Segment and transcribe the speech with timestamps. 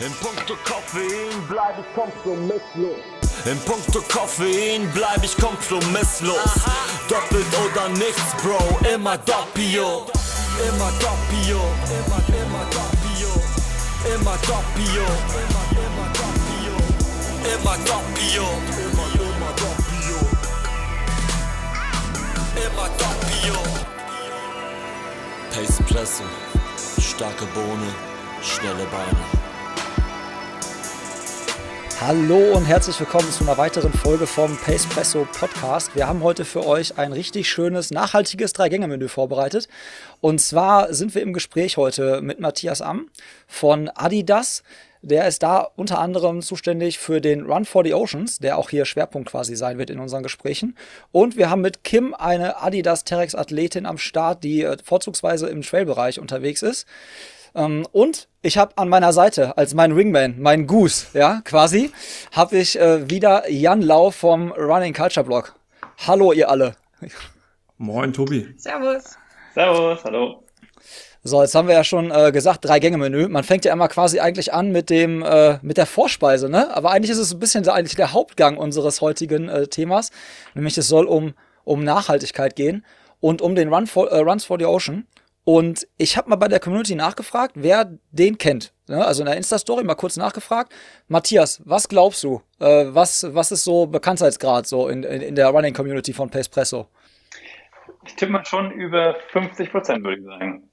[0.00, 2.96] In puncto Koffein bleib ich kompromisslos.
[3.44, 6.54] In puncto Koffein bleib ich kompromisslos.
[7.06, 10.06] Doppelt oder nichts, Bro, immer Doppio.
[10.66, 11.60] Immer Doppio.
[11.84, 13.30] Immer, immer Doppio.
[14.14, 15.04] Immer Doppio.
[15.36, 16.74] Immer, immer Doppio.
[17.44, 18.46] Immer Doppio.
[18.80, 20.16] Immer, immer Doppio.
[22.56, 23.58] Immer Doppio.
[25.50, 26.24] Pace Presse.
[26.98, 27.92] Starke Bohne.
[28.40, 29.39] Schnelle Beine.
[32.00, 35.94] Hallo und herzlich willkommen zu einer weiteren Folge vom Pacepresso Podcast.
[35.94, 39.68] Wir haben heute für euch ein richtig schönes, nachhaltiges Drei-Gänge-Menü vorbereitet.
[40.22, 43.10] Und zwar sind wir im Gespräch heute mit Matthias Amm
[43.46, 44.62] von Adidas.
[45.02, 48.86] Der ist da unter anderem zuständig für den Run for the Oceans, der auch hier
[48.86, 50.78] Schwerpunkt quasi sein wird in unseren Gesprächen.
[51.12, 55.60] Und wir haben mit Kim eine Adidas Terex Athletin am Start, die äh, vorzugsweise im
[55.60, 56.86] Trailbereich unterwegs ist.
[57.54, 61.90] Ähm, und ich habe an meiner Seite als mein Wingman, mein Goose, ja, quasi,
[62.32, 65.54] habe ich äh, wieder Jan Lau vom Running Culture Blog.
[66.06, 66.76] Hallo, ihr alle.
[67.78, 68.54] Moin, Tobi.
[68.56, 69.16] Servus.
[69.54, 70.44] Servus, hallo.
[71.22, 73.28] So, jetzt haben wir ja schon äh, gesagt, drei Gänge Menü.
[73.28, 76.74] Man fängt ja immer quasi eigentlich an mit dem äh, mit der Vorspeise, ne?
[76.74, 80.12] Aber eigentlich ist es ein bisschen eigentlich der Hauptgang unseres heutigen äh, Themas,
[80.54, 81.34] nämlich es soll um
[81.64, 82.86] um Nachhaltigkeit gehen
[83.20, 85.06] und um den Run for, äh, Runs for the Ocean.
[85.52, 88.72] Und ich habe mal bei der Community nachgefragt, wer den kennt.
[88.86, 89.04] Ne?
[89.04, 90.72] Also in der Insta-Story mal kurz nachgefragt.
[91.08, 92.40] Matthias, was glaubst du?
[92.60, 96.86] Äh, was, was ist so Bekanntheitsgrad so in, in, in der Running-Community von Pacepresso?
[98.06, 100.69] Ich tippe mal schon über 50 Prozent, würde ich sagen.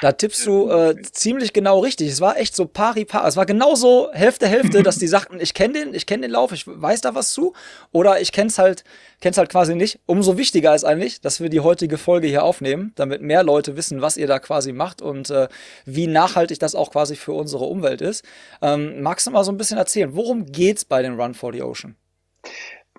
[0.00, 2.08] Da tippst du äh, ziemlich genau richtig.
[2.08, 3.26] Es war echt so pari pari.
[3.26, 6.52] Es war genauso Hälfte Hälfte, dass die sagten, ich kenne den, ich kenne den Lauf,
[6.52, 7.52] ich weiß da was zu,
[7.90, 8.84] oder ich kenn's halt,
[9.20, 9.98] kenn's halt quasi nicht.
[10.06, 14.00] Umso wichtiger ist eigentlich, dass wir die heutige Folge hier aufnehmen, damit mehr Leute wissen,
[14.00, 15.48] was ihr da quasi macht und äh,
[15.84, 18.24] wie nachhaltig das auch quasi für unsere Umwelt ist.
[18.62, 21.62] Ähm, magst du mal so ein bisschen erzählen, worum geht's bei den Run for the
[21.62, 21.96] Ocean?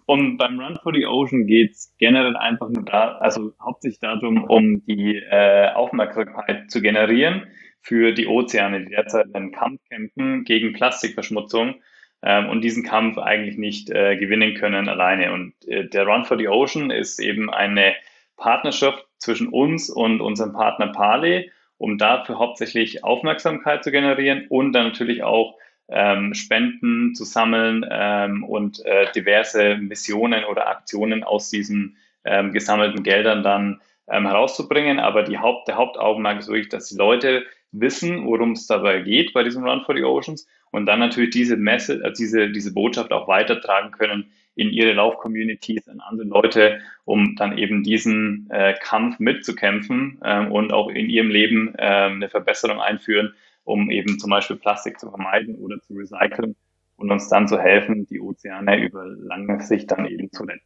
[0.09, 4.43] Und beim Run for the Ocean geht es generell einfach nur da, also hauptsächlich darum,
[4.43, 7.45] um die äh, Aufmerksamkeit zu generieren
[7.79, 11.75] für die Ozeane, die derzeit einen Kampf kämpfen gegen Plastikverschmutzung
[12.23, 15.31] ähm, und diesen Kampf eigentlich nicht äh, gewinnen können alleine.
[15.31, 17.93] Und äh, der Run for the Ocean ist eben eine
[18.35, 24.87] Partnerschaft zwischen uns und unserem Partner Pale, um dafür hauptsächlich Aufmerksamkeit zu generieren und dann
[24.87, 25.55] natürlich auch
[25.89, 33.03] ähm, Spenden zu sammeln ähm, und äh, diverse Missionen oder Aktionen aus diesen ähm, gesammelten
[33.03, 34.99] Geldern dann ähm, herauszubringen.
[34.99, 39.33] Aber die Haupt, der Hauptaugenmerk ist wirklich, dass die Leute wissen, worum es dabei geht
[39.33, 43.11] bei diesem Run for the Oceans und dann natürlich diese Message, äh, diese, diese Botschaft
[43.11, 49.19] auch weitertragen können in ihre Lauf-Communities, an andere Leute, um dann eben diesen äh, Kampf
[49.19, 53.33] mitzukämpfen ähm, und auch in ihrem Leben äh, eine Verbesserung einführen,
[53.69, 56.55] um eben zum Beispiel Plastik zu vermeiden oder zu recyceln
[56.97, 60.65] und uns dann zu helfen, die Ozeane über lange Sicht dann eben zu retten.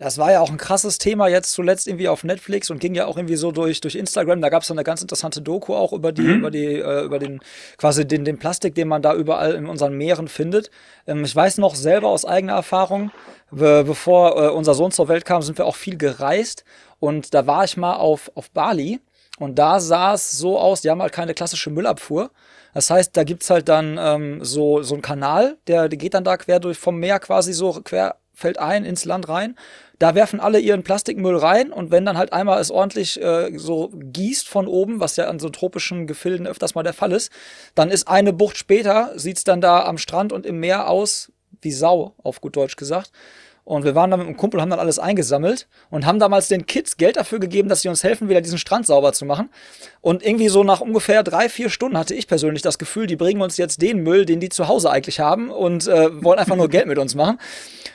[0.00, 3.06] Das war ja auch ein krasses Thema jetzt zuletzt irgendwie auf Netflix und ging ja
[3.06, 4.40] auch irgendwie so durch, durch Instagram.
[4.40, 6.38] Da gab es eine ganz interessante Doku auch über die, mhm.
[6.38, 7.40] über die, äh, über den,
[7.76, 10.70] quasi den, den Plastik, den man da überall in unseren Meeren findet.
[11.06, 13.12] Ähm, ich weiß noch selber aus eigener Erfahrung,
[13.52, 16.64] be bevor äh, unser Sohn zur Welt kam, sind wir auch viel gereist.
[16.98, 18.98] Und da war ich mal auf, auf Bali
[19.38, 22.30] und da sah es so aus, die haben halt keine klassische Müllabfuhr.
[22.72, 26.24] Das heißt, da gibt's halt dann ähm, so, so einen Kanal, der, der geht dann
[26.24, 29.56] da quer durch vom Meer quasi so quer fällt ein ins Land rein.
[30.00, 33.92] Da werfen alle ihren Plastikmüll rein und wenn dann halt einmal es ordentlich äh, so
[33.94, 37.30] gießt von oben, was ja an so tropischen Gefilden öfters mal der Fall ist,
[37.76, 41.72] dann ist eine Bucht später, sieht's dann da am Strand und im Meer aus wie
[41.72, 43.12] Sau, auf gut Deutsch gesagt.
[43.64, 46.66] Und wir waren da mit einem Kumpel, haben dann alles eingesammelt und haben damals den
[46.66, 49.48] Kids Geld dafür gegeben, dass sie uns helfen, wieder diesen Strand sauber zu machen.
[50.02, 53.40] Und irgendwie so nach ungefähr drei, vier Stunden hatte ich persönlich das Gefühl, die bringen
[53.40, 56.68] uns jetzt den Müll, den die zu Hause eigentlich haben und äh, wollen einfach nur
[56.68, 57.38] Geld mit uns machen.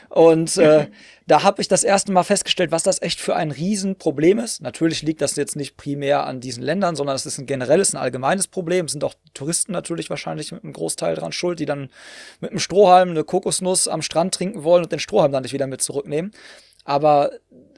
[0.08, 0.88] Und äh,
[1.30, 4.62] da habe ich das erste Mal festgestellt, was das echt für ein Riesenproblem ist.
[4.62, 7.98] Natürlich liegt das jetzt nicht primär an diesen Ländern, sondern es ist ein generelles, ein
[7.98, 8.86] allgemeines Problem.
[8.86, 11.90] Es sind auch Touristen natürlich wahrscheinlich mit einem Großteil dran schuld, die dann
[12.40, 15.68] mit einem Strohhalm eine Kokosnuss am Strand trinken wollen und den Strohhalm dann nicht wieder
[15.68, 16.32] mit zurücknehmen.
[16.84, 17.30] Aber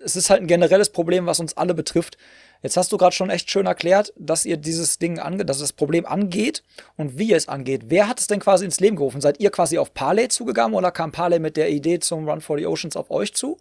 [0.03, 2.17] es ist halt ein generelles Problem, was uns alle betrifft.
[2.63, 5.73] Jetzt hast du gerade schon echt schön erklärt, dass ihr dieses Ding angeht, dass das
[5.73, 6.63] Problem angeht
[6.97, 7.85] und wie ihr es angeht.
[7.89, 9.21] Wer hat es denn quasi ins Leben gerufen?
[9.21, 12.59] Seid ihr quasi auf Parley zugegangen oder kam Parley mit der Idee zum Run for
[12.59, 13.59] the Oceans auf euch zu?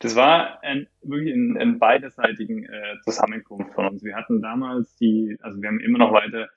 [0.00, 4.04] Das war ein, wirklich ein, ein beiderseitigen äh, Zusammenkunft von uns.
[4.04, 6.48] Wir hatten damals die, also wir haben immer noch weiter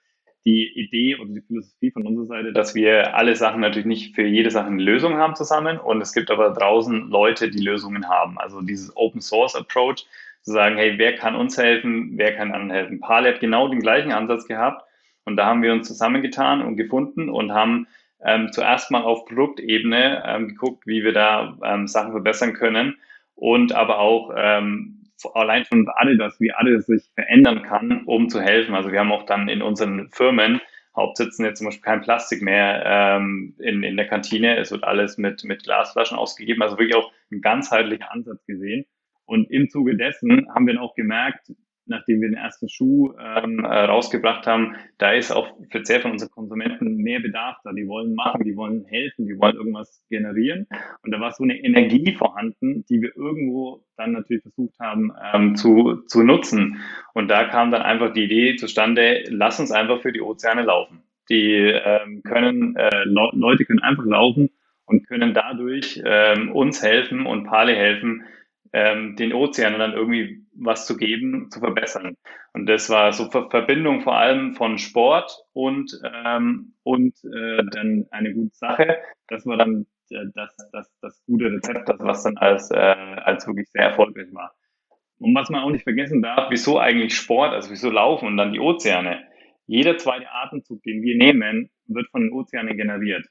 [0.46, 4.26] die Idee oder die Philosophie von unserer Seite, dass wir alle Sachen natürlich nicht für
[4.26, 8.38] jede Sache eine Lösung haben zusammen und es gibt aber draußen Leute, die Lösungen haben.
[8.38, 10.06] Also dieses Open Source Approach,
[10.46, 13.00] zu sagen, hey, wer kann uns helfen, wer kann anderen helfen.
[13.00, 14.84] Pali hat genau den gleichen Ansatz gehabt
[15.26, 17.88] Und da haben wir uns zusammengetan und gefunden und haben
[18.24, 22.96] ähm, zuerst mal auf Produktebene ähm, geguckt, wie wir da ähm, Sachen verbessern können
[23.34, 28.76] und aber auch ähm, allein von Adidas, wie Adidas sich verändern kann, um zu helfen.
[28.76, 30.62] Also wir haben auch dann in unseren Firmen
[30.96, 34.58] Hauptsitzen jetzt zum Beispiel kein Plastik mehr ähm, in, in der Kantine.
[34.58, 36.62] Es wird alles mit, mit Glasflaschen ausgegeben.
[36.62, 38.86] Also wirklich auch ein ganzheitlicher Ansatz gesehen.
[39.26, 41.52] Und im Zuge dessen haben wir dann auch gemerkt,
[41.88, 46.32] nachdem wir den ersten Schuh ähm, äh, rausgebracht haben, da ist auch speziell von unseren
[46.32, 47.72] Konsumenten mehr Bedarf da.
[47.74, 50.68] Die wollen machen, die wollen helfen, die wollen irgendwas generieren.
[51.04, 55.56] Und da war so eine Energie vorhanden, die wir irgendwo dann natürlich versucht haben ähm,
[55.56, 56.80] zu, zu nutzen.
[57.14, 61.04] Und da kam dann einfach die Idee zustande, lass uns einfach für die Ozeane laufen.
[61.30, 64.50] Die ähm, können, äh, Leute können einfach laufen
[64.86, 68.24] und können dadurch ähm, uns helfen und Pale helfen,
[68.76, 72.18] ähm, den Ozeanen dann irgendwie was zu geben, zu verbessern.
[72.52, 78.06] Und das war so Ver Verbindung vor allem von Sport und, ähm, und äh, dann
[78.12, 78.98] eine gute Sache.
[79.30, 83.48] Das war dann äh, das, das, das gute Rezept, das was dann als, äh, als
[83.48, 84.54] wirklich sehr erfolgreich war.
[85.20, 88.52] Und was man auch nicht vergessen darf, wieso eigentlich Sport, also wieso Laufen und dann
[88.52, 89.24] die Ozeane.
[89.68, 93.26] Jeder zweite Atemzug, den wir nehmen, wird von den Ozeanen generiert.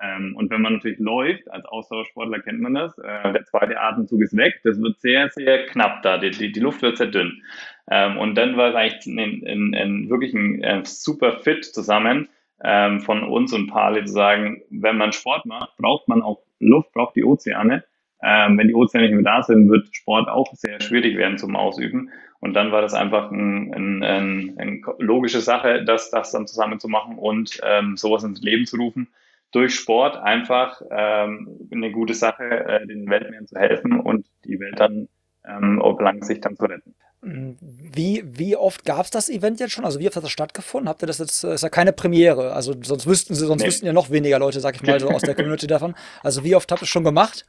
[0.00, 4.22] Ähm, und wenn man natürlich läuft, als Ausdauersportler kennt man das, äh, der zweite Atemzug
[4.22, 7.42] ist weg, das wird sehr, sehr knapp da, die, die, die Luft wird sehr dünn.
[7.90, 12.28] Ähm, und dann war es eigentlich ein, ein, ein, wirklich ein, ein super Fit zusammen
[12.62, 16.92] ähm, von uns und Pali zu sagen, wenn man Sport macht, braucht man auch Luft,
[16.92, 17.84] braucht die Ozeane.
[18.22, 21.56] Ähm, wenn die Ozeane nicht mehr da sind, wird Sport auch sehr schwierig werden zum
[21.56, 22.10] Ausüben.
[22.40, 26.80] Und dann war das einfach ein, ein, ein, eine logische Sache, das, das dann zusammen
[26.80, 29.08] zu machen und ähm, sowas ins Leben zu rufen
[29.54, 34.80] durch Sport einfach ähm, eine gute Sache, äh, den Weltmeeren zu helfen und die Welt
[34.80, 35.08] dann
[35.46, 36.94] ähm, auf lange Sicht dann zu retten.
[37.22, 39.84] Wie, wie oft gab es das Event jetzt schon?
[39.84, 40.88] Also wie oft hat das stattgefunden?
[40.88, 43.68] Habt ihr das jetzt, ist ja keine Premiere, also sonst wüssten sie, sonst nee.
[43.68, 45.94] wüssten ja noch weniger Leute, sag ich mal, so aus der Community davon.
[46.22, 47.46] Also wie oft habt ihr es schon gemacht?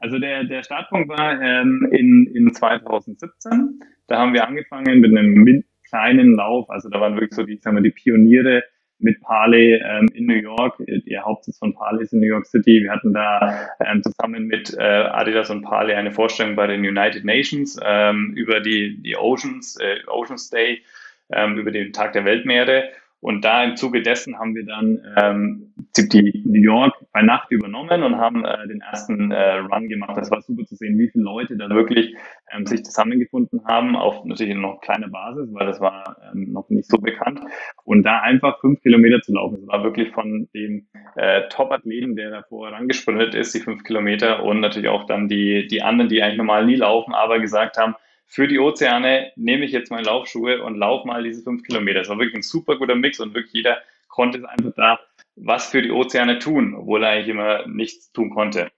[0.00, 3.80] Also der, der Startpunkt war ähm, in, in 2017.
[4.06, 6.70] Da haben wir angefangen mit einem kleinen Lauf.
[6.70, 8.62] Also da waren wirklich so die, sagen wir, die Pioniere
[8.98, 10.76] mit Parley ähm, in New York.
[10.78, 12.82] Der Hauptsitz von Parley ist in New York City.
[12.82, 17.24] Wir hatten da ähm, zusammen mit äh, Adidas und Parley eine Vorstellung bei den United
[17.24, 20.82] Nations ähm, über die, die Oceans, äh, Oceans Day,
[21.30, 22.90] ähm, über den Tag der Weltmeere.
[23.20, 28.04] Und da im Zuge dessen haben wir dann ähm, die New York bei Nacht übernommen
[28.04, 30.16] und haben äh, den ersten äh, Run gemacht.
[30.16, 32.14] Das war super zu sehen, wie viele Leute da wirklich
[32.52, 36.88] ähm, sich zusammengefunden haben, auf natürlich noch kleiner Basis, weil das war ähm, noch nicht
[36.88, 37.40] so bekannt.
[37.84, 40.86] Und da einfach fünf Kilometer zu laufen, das war wirklich von dem
[41.16, 45.82] äh, Top-Athleten, der davor rangesprintet ist, die fünf Kilometer und natürlich auch dann die, die
[45.82, 47.96] anderen, die eigentlich normal nie laufen, aber gesagt haben,
[48.28, 52.00] für die Ozeane nehme ich jetzt meine Laufschuhe und laufe mal diese fünf Kilometer.
[52.00, 53.78] Das war wirklich ein super guter Mix und wirklich jeder
[54.08, 55.00] konnte einfach da
[55.34, 58.70] was für die Ozeane tun, obwohl er eigentlich immer nichts tun konnte.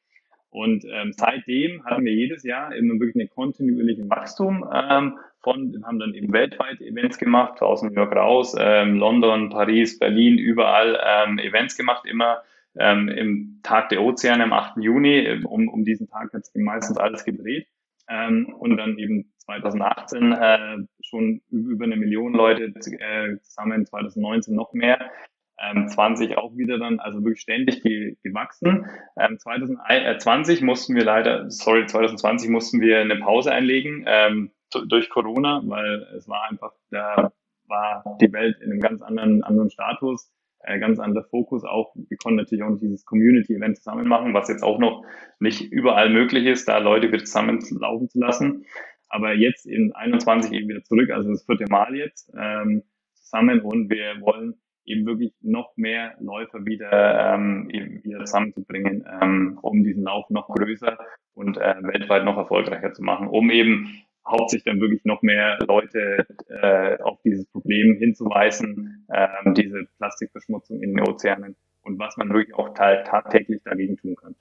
[0.50, 5.98] Und ähm, seitdem hatten wir jedes Jahr immer wirklich ein kontinuierliches Wachstum ähm, von, haben
[5.98, 11.38] dann eben weltweit Events gemacht, aus New York raus, ähm, London, Paris, Berlin, überall ähm,
[11.38, 12.42] Events gemacht, immer
[12.78, 14.76] ähm, im Tag der Ozeane am 8.
[14.78, 15.42] Juni.
[15.44, 17.66] Um, um diesen Tag hat es meistens alles gedreht.
[18.08, 24.72] Ähm, und dann eben 2018 äh, schon über eine Million Leute äh, zusammen, 2019 noch
[24.72, 25.10] mehr.
[25.58, 28.86] Ähm, 20 auch wieder dann, also wirklich ständig ge gewachsen.
[29.18, 34.52] Ähm, 2020 mussten wir leider, sorry, 2020 mussten wir eine Pause einlegen ähm,
[34.86, 37.32] durch Corona, weil es war einfach, da
[37.66, 41.94] war die Welt in einem ganz anderen, anderen Status äh, ganz anderer Fokus auch.
[41.94, 45.04] Wir konnten natürlich auch dieses Community-Event zusammen machen, was jetzt auch noch
[45.38, 48.66] nicht überall möglich ist, da Leute wieder zusammen laufen zu lassen.
[49.10, 53.90] Aber jetzt in 21 eben wieder zurück, also das vierte Mal jetzt ähm, zusammen und
[53.90, 60.04] wir wollen eben wirklich noch mehr Läufer wieder, ähm, eben wieder zusammenzubringen, ähm, um diesen
[60.04, 60.98] Lauf noch größer
[61.34, 66.26] und äh, weltweit noch erfolgreicher zu machen, um eben hauptsächlich dann wirklich noch mehr Leute
[66.48, 72.54] äh, auf dieses Problem hinzuweisen, äh, diese Plastikverschmutzung in den Ozeanen und was man wirklich
[72.54, 74.34] auch tagtäglich dagegen tun kann.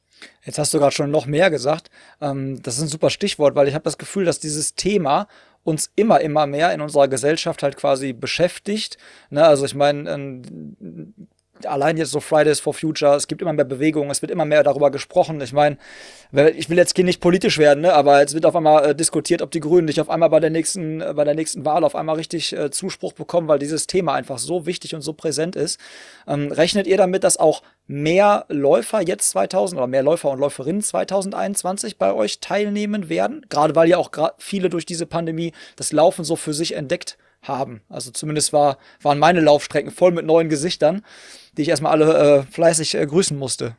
[0.43, 1.89] Jetzt hast du gerade schon noch mehr gesagt.
[2.22, 5.27] Ähm, das ist ein super Stichwort, weil ich habe das Gefühl, dass dieses Thema
[5.63, 8.98] uns immer, immer mehr in unserer Gesellschaft halt quasi beschäftigt.
[9.29, 11.13] Ne, also ich meine, ähm,
[11.65, 14.63] allein jetzt so Fridays for Future, es gibt immer mehr Bewegungen, es wird immer mehr
[14.63, 15.41] darüber gesprochen.
[15.41, 15.77] Ich meine,
[16.55, 19.51] ich will jetzt nicht politisch werden, ne, aber jetzt wird auf einmal äh, diskutiert, ob
[19.51, 22.15] die Grünen nicht auf einmal bei der nächsten, äh, bei der nächsten Wahl auf einmal
[22.15, 25.79] richtig äh, Zuspruch bekommen, weil dieses Thema einfach so wichtig und so präsent ist.
[26.27, 30.81] Ähm, rechnet ihr damit, dass auch mehr Läufer jetzt 2000 oder mehr Läufer und Läuferinnen
[30.81, 33.45] 2021 bei euch teilnehmen werden?
[33.49, 37.28] Gerade weil ja auch viele durch diese Pandemie das Laufen so für sich entdeckt haben.
[37.41, 41.03] Also zumindest war, waren meine Laufstrecken voll mit neuen Gesichtern,
[41.58, 43.75] die ich erstmal alle äh, fleißig äh, grüßen musste.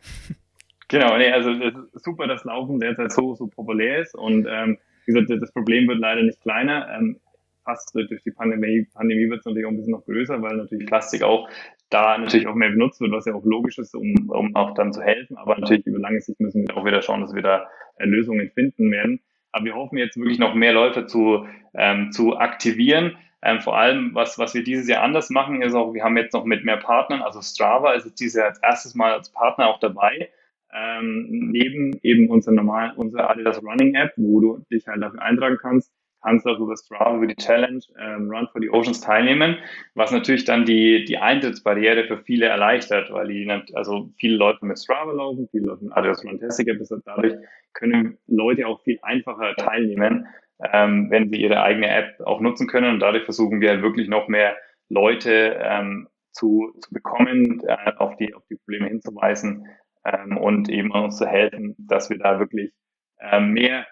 [0.89, 4.77] Genau, nee, also ist super, dass Laufen derzeit so, so populär ist und ähm,
[5.07, 6.89] wie gesagt, das Problem wird leider nicht kleiner.
[6.97, 7.21] Ähm,
[7.65, 10.87] fast durch die Pandemie, Pandemie wird es natürlich auch ein bisschen noch größer, weil natürlich
[10.87, 11.49] Plastik auch
[11.91, 14.93] da natürlich auch mehr benutzt wird, was ja auch logisch ist, um, um auch dann
[14.93, 15.37] zu helfen.
[15.37, 18.51] Aber natürlich über lange Sicht müssen wir auch wieder schauen, dass wir da äh, Lösungen
[18.51, 19.21] finden werden.
[19.53, 23.17] Aber wir hoffen jetzt wirklich noch mehr Leute zu, ähm, zu aktivieren.
[23.43, 26.35] Ähm, vor allem, was, was wir dieses Jahr anders machen, ist auch, wir haben jetzt
[26.35, 29.69] noch mit mehr Partnern, also Strava ist jetzt dieses Jahr als erstes Mal als Partner
[29.69, 30.31] auch dabei.
[30.73, 35.59] Ähm, neben eben unserer normalen, unserer Adidas Running App, wo du dich halt dafür eintragen
[35.61, 35.93] kannst,
[36.23, 39.57] kannst auch über Strava, über die Challenge ähm, Run for the Oceans teilnehmen,
[39.95, 44.79] was natürlich dann die, die Eintrittsbarriere für viele erleichtert, weil die, also viele Leute mit
[44.79, 47.35] Strava laufen, viele Leute mit Adidas Runtastic App, deshalb dadurch
[47.73, 50.27] können Leute auch viel einfacher teilnehmen,
[50.73, 54.09] ähm, wenn sie ihre eigene App auch nutzen können und dadurch versuchen wir halt wirklich
[54.09, 54.57] noch mehr
[54.89, 59.67] Leute ähm, zu, zu bekommen, äh, auf, die, auf die Probleme hinzuweisen
[60.05, 62.73] ähm, und eben uns zu helfen, dass wir da wirklich
[63.21, 63.87] ähm, mehr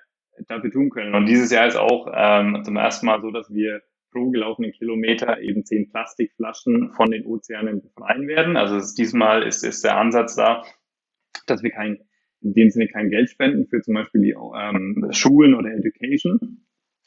[0.47, 1.15] dafür tun können.
[1.15, 3.83] Und dieses Jahr ist auch ähm, zum ersten Mal so, dass wir
[4.13, 8.57] pro gelaufenen Kilometer eben zehn Plastikflaschen von den Ozeanen befreien werden.
[8.57, 10.65] Also ist, diesmal ist, ist der Ansatz da,
[11.47, 11.99] dass wir kein,
[12.41, 16.65] in dem Sinne kein Geld spenden für zum Beispiel die ähm, Schulen oder Education,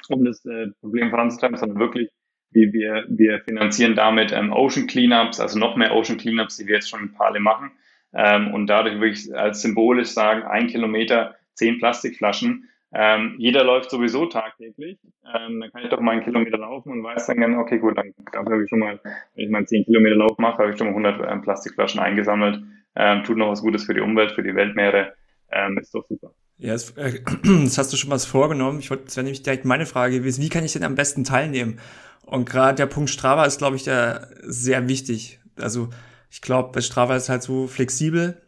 [0.10, 2.10] um das äh, Problem voranzutreiben, sondern wirklich,
[2.52, 6.76] wie wir, wir finanzieren damit ähm, Ocean Cleanups, also noch mehr Ocean Cleanups, die wir
[6.76, 7.72] jetzt schon ein paar machen.
[8.14, 14.26] Ähm, und dadurch wirklich als symbolisch sagen, ein Kilometer, zehn Plastikflaschen ähm, jeder läuft sowieso
[14.26, 15.00] tagtäglich.
[15.24, 17.98] Ähm, dann kann ich doch mal einen Kilometer laufen und weiß dann gerne, okay, gut,
[17.98, 20.88] dann habe ich schon mal, wenn ich mal 10 Kilometer Lauf mache, habe ich schon
[20.88, 22.62] mal 100 ähm, Plastikflaschen eingesammelt.
[22.96, 25.14] Ähm, tut noch was Gutes für die Umwelt, für die Weltmeere.
[25.52, 26.34] Ähm, ist doch super.
[26.58, 28.80] Ja, das, äh, das hast du schon was vorgenommen.
[28.80, 31.24] Ich wollte, das wäre nämlich direkt meine Frage gewesen, wie kann ich denn am besten
[31.24, 31.80] teilnehmen?
[32.26, 35.40] Und gerade der Punkt Strava ist, glaube ich, da sehr wichtig.
[35.58, 35.90] Also
[36.30, 38.42] ich glaube, bei Strava ist halt so flexibel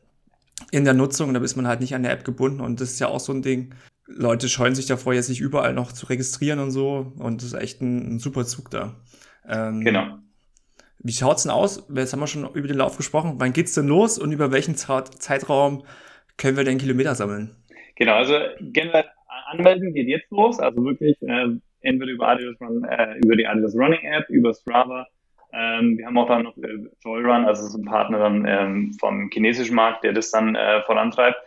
[0.72, 3.00] in der Nutzung, da ist man halt nicht an der App gebunden und das ist
[3.00, 3.74] ja auch so ein Ding,
[4.06, 7.14] Leute scheuen sich davor, jetzt nicht überall noch zu registrieren und so.
[7.18, 8.96] Und das ist echt ein, ein super Zug da.
[9.48, 10.18] Ähm, genau.
[11.00, 11.84] Wie schaut's denn aus?
[11.94, 13.36] Jetzt haben wir schon über den Lauf gesprochen.
[13.38, 15.84] Wann geht's denn los und über welchen Zeitraum
[16.44, 17.56] können wir den Kilometer sammeln?
[17.96, 19.06] Genau, also generell
[19.50, 20.60] anmelden geht jetzt los.
[20.60, 21.48] Also wirklich äh,
[21.80, 25.08] entweder über Adidas Run, äh, über die Adidas Running App, über Strava.
[25.54, 29.30] Ähm, wir haben auch dann noch äh, Joyrun, also so ein Partner dann ähm, vom
[29.32, 31.38] chinesischen Markt, der das dann äh, vorantreibt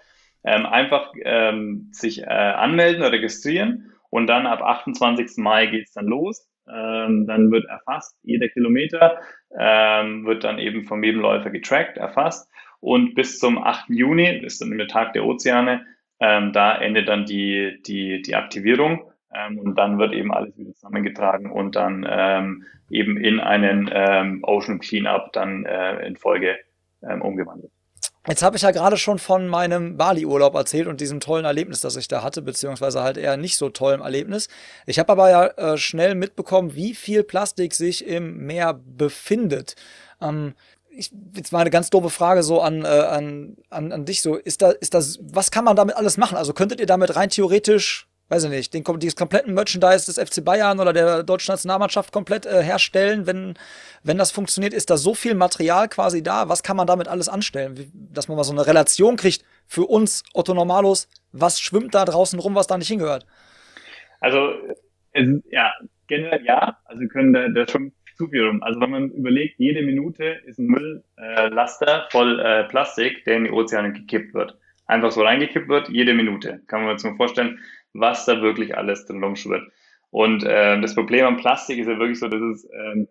[0.45, 5.37] ähm, einfach ähm, sich äh, anmelden, registrieren und dann ab 28.
[5.37, 6.49] Mai geht's dann los.
[6.73, 9.21] Ähm, dann wird erfasst, jeder Kilometer
[9.59, 12.51] ähm, wird dann eben vom jedem Läufer getrackt, erfasst
[12.87, 13.87] und bis zum 8.
[13.89, 15.85] Juni, ist dann der Tag der Ozeane,
[16.21, 20.73] ähm, da endet dann die, die, die Aktivierung ähm, und dann wird eben alles wieder
[20.73, 26.59] zusammengetragen und dann ähm, eben in einen ähm, Ocean Cleanup dann äh, in Folge
[27.03, 27.73] ähm, umgewandelt.
[28.29, 31.97] Jetzt habe ich ja gerade schon von meinem Bali-Urlaub erzählt und diesem tollen Erlebnis, das
[31.97, 34.49] ich da hatte, beziehungsweise halt eher nicht so tollem Erlebnis.
[34.87, 39.75] Ich habe aber ja äh, schnell mitbekommen, wie viel Plastik sich im Meer befindet.
[40.21, 40.55] Ähm,
[40.97, 44.37] ich, jetzt mal eine ganz doofe Frage so an, äh, an, an, an dich so.
[44.37, 46.37] Ist da, ist das, was kann man damit alles machen?
[46.37, 50.45] Also könntet ihr damit rein theoretisch weiß ich nicht, den, dieses kompletten Merchandise des FC
[50.45, 53.55] Bayern oder der deutschen Nationalmannschaft komplett äh, herstellen, wenn,
[54.03, 57.29] wenn das funktioniert, ist da so viel Material quasi da, was kann man damit alles
[57.29, 61.95] anstellen, Wie, dass man mal so eine Relation kriegt für uns Otto Normalos, was schwimmt
[61.95, 63.27] da draußen rum, was da nicht hingehört?
[64.21, 64.51] Also,
[65.51, 65.73] ja,
[66.09, 68.63] generell ja, also können da, da schon zu viel rum.
[68.63, 73.51] Also wenn man überlegt, jede Minute ist ein Mülllaster voll äh, Plastik, der in die
[73.51, 74.59] Ozeane gekippt wird.
[74.87, 76.61] Einfach so reingekippt wird, jede Minute.
[76.67, 77.59] Kann man sich mal vorstellen,
[77.93, 79.71] was da wirklich alles drin rumschwirrt.
[80.11, 83.09] Und äh, das Problem am Plastik ist ja wirklich so, dass es, ähm,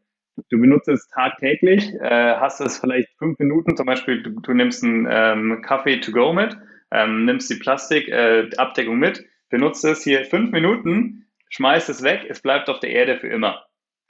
[0.50, 4.84] du benutzt es tagtäglich, äh, hast es vielleicht fünf Minuten, zum Beispiel du, du nimmst
[4.84, 6.58] einen ähm, Kaffee to go mit,
[6.92, 12.42] ähm, nimmst die Plastikabdeckung äh, mit, benutzt es hier fünf Minuten, schmeißt es weg, es
[12.42, 13.66] bleibt auf der Erde für immer.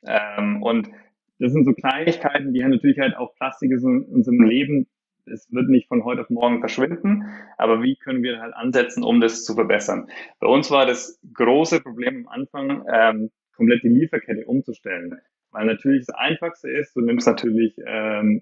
[0.07, 0.89] Ähm, und
[1.39, 4.87] das sind so Kleinigkeiten, die haben natürlich halt auch Plastik in unserem Leben
[5.27, 7.23] es wird nicht von heute auf morgen verschwinden,
[7.57, 10.09] aber wie können wir halt ansetzen, um das zu verbessern?
[10.39, 15.19] Bei uns war das große Problem am Anfang, ähm, komplett die Lieferkette umzustellen.
[15.51, 18.41] Weil natürlich das Einfachste ist, du nimmst natürlich ähm,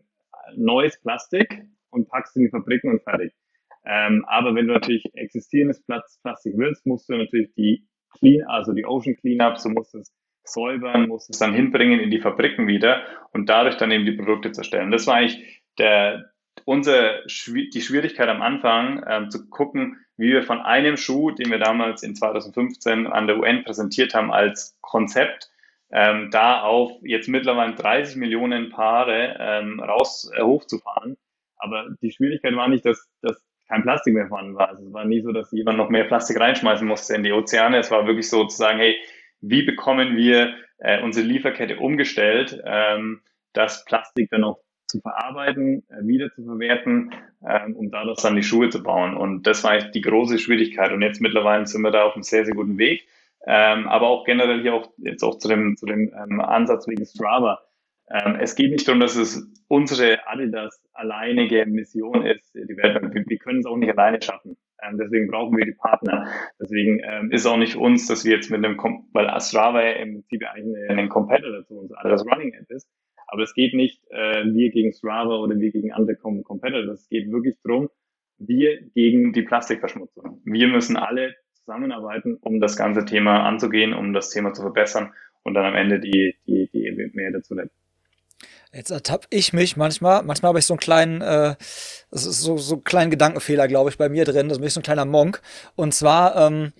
[0.55, 3.33] neues Plastik und packst in die Fabriken und fertig.
[3.85, 7.85] Ähm, aber wenn du natürlich existierendes Plastik willst, musst du natürlich die
[8.17, 10.11] Clean, also die Ocean Cleanups, du musst es
[10.43, 14.51] säubern, musst es dann hinbringen in die Fabriken wieder und dadurch dann eben die Produkte
[14.51, 14.91] zerstellen.
[14.91, 16.31] Das war eigentlich der,
[16.65, 21.59] unsere, die Schwierigkeit am Anfang ähm, zu gucken, wie wir von einem Schuh, den wir
[21.59, 25.49] damals in 2015 an der UN präsentiert haben als Konzept,
[25.91, 31.17] ähm, da auf jetzt mittlerweile 30 Millionen Paare ähm, raus äh, hochzufahren.
[31.57, 34.69] Aber die Schwierigkeit war nicht, dass, dass kein Plastik mehr vorhanden war.
[34.69, 37.77] Also es war nie so, dass jemand noch mehr Plastik reinschmeißen musste in die Ozeane.
[37.77, 38.95] Es war wirklich so zu sagen, hey,
[39.43, 43.21] wie bekommen wir äh, unsere Lieferkette umgestellt, ähm,
[43.51, 47.11] das Plastik dann auch zu verarbeiten, äh, wieder zu verwerten,
[47.45, 49.15] ähm, um daraus dann die Schuhe zu bauen.
[49.15, 50.91] Und das war eigentlich die große Schwierigkeit.
[50.91, 53.05] Und jetzt mittlerweile sind wir da auf einem sehr, sehr guten Weg.
[53.45, 57.05] Ähm, aber auch generell hier auch jetzt auch zu dem, zu dem ähm, Ansatz wegen
[57.05, 57.59] Strava.
[58.09, 63.13] Ähm, es geht nicht darum, dass es unsere Adidas alleinige Mission ist, die Welt.
[63.13, 64.55] Wir, wir können es auch nicht alleine schaffen.
[64.83, 66.27] Ähm, deswegen brauchen wir die Partner.
[66.59, 68.77] Deswegen ähm, ist auch nicht uns, dass wir jetzt mit einem,
[69.13, 72.89] weil Strava im Prinzip eigentlich ein Competitor zu uns, Adidas Running App ist.
[73.27, 77.01] Aber es geht nicht äh, wir gegen Strava oder wir gegen andere Com Competitors.
[77.01, 77.89] Es geht wirklich darum,
[78.37, 80.41] wir gegen die Plastikverschmutzung.
[80.45, 85.13] Wir müssen alle zusammenarbeiten, um das ganze Thema anzugehen, um das Thema zu verbessern
[85.43, 87.71] und dann am Ende die, die, die mehr dazu leiten.
[88.73, 91.55] Jetzt ertappe ich mich manchmal, manchmal habe ich so einen kleinen, äh,
[92.09, 94.49] so, so einen kleinen Gedankenfehler, glaube ich, bei mir drin.
[94.49, 95.41] Das ist so ein kleiner Monk.
[95.75, 96.73] Und zwar, ähm,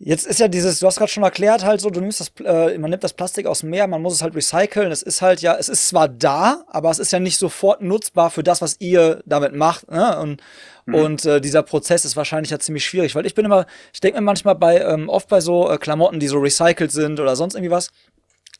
[0.00, 2.78] Jetzt ist ja dieses, du hast gerade schon erklärt, halt so, du nimmst das, äh,
[2.78, 4.92] man nimmt das Plastik aus dem Meer, man muss es halt recyceln.
[4.92, 8.30] Es ist halt ja, es ist zwar da, aber es ist ja nicht sofort nutzbar
[8.30, 9.90] für das, was ihr damit macht.
[9.90, 10.16] Ne?
[10.20, 10.40] Und,
[10.86, 10.94] mhm.
[10.94, 14.20] und äh, dieser Prozess ist wahrscheinlich ja ziemlich schwierig, weil ich bin immer, ich denke
[14.20, 17.56] mir manchmal bei, ähm, oft bei so äh, Klamotten, die so recycelt sind oder sonst
[17.56, 17.90] irgendwie was,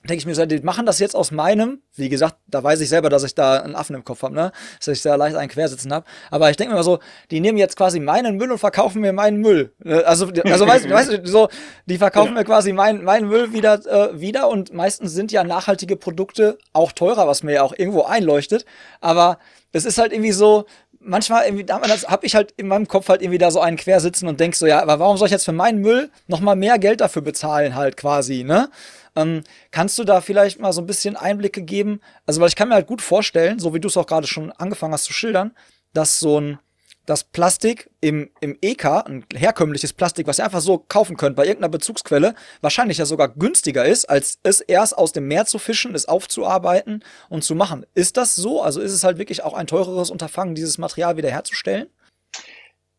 [0.08, 3.08] denke ich mir, die machen das jetzt aus meinem, wie gesagt, da weiß ich selber,
[3.10, 4.52] dass ich da einen Affen im Kopf habe, ne?
[4.78, 6.06] Dass ich da leicht einen quersitzen habe.
[6.30, 6.98] Aber ich denke mir mal so,
[7.30, 9.72] die nehmen jetzt quasi meinen Müll und verkaufen mir meinen Müll.
[9.84, 11.48] Äh, also, also weißt, weißt du, so,
[11.86, 12.40] die verkaufen ja.
[12.40, 16.92] mir quasi meinen meinen Müll wieder, äh, wieder und meistens sind ja nachhaltige Produkte auch
[16.92, 18.64] teurer, was mir ja auch irgendwo einleuchtet.
[19.00, 19.38] Aber
[19.72, 20.66] es ist halt irgendwie so,
[21.00, 24.54] manchmal habe ich halt in meinem Kopf halt irgendwie da so einen quersitzen und denk
[24.54, 27.74] so, ja, aber warum soll ich jetzt für meinen Müll nochmal mehr Geld dafür bezahlen
[27.74, 28.70] halt quasi, ne?
[29.18, 32.00] Ähm, kannst du da vielleicht mal so ein bisschen Einblicke geben?
[32.26, 34.52] Also, weil ich kann mir halt gut vorstellen, so wie du es auch gerade schon
[34.52, 35.52] angefangen hast zu schildern,
[35.92, 36.58] dass so ein
[37.06, 41.46] das Plastik im, im EK, ein herkömmliches Plastik, was ihr einfach so kaufen könnt bei
[41.46, 45.94] irgendeiner Bezugsquelle, wahrscheinlich ja sogar günstiger ist, als es erst aus dem Meer zu fischen,
[45.94, 47.86] es aufzuarbeiten und zu machen.
[47.94, 48.60] Ist das so?
[48.60, 51.86] Also ist es halt wirklich auch ein teureres Unterfangen, dieses Material wiederherzustellen?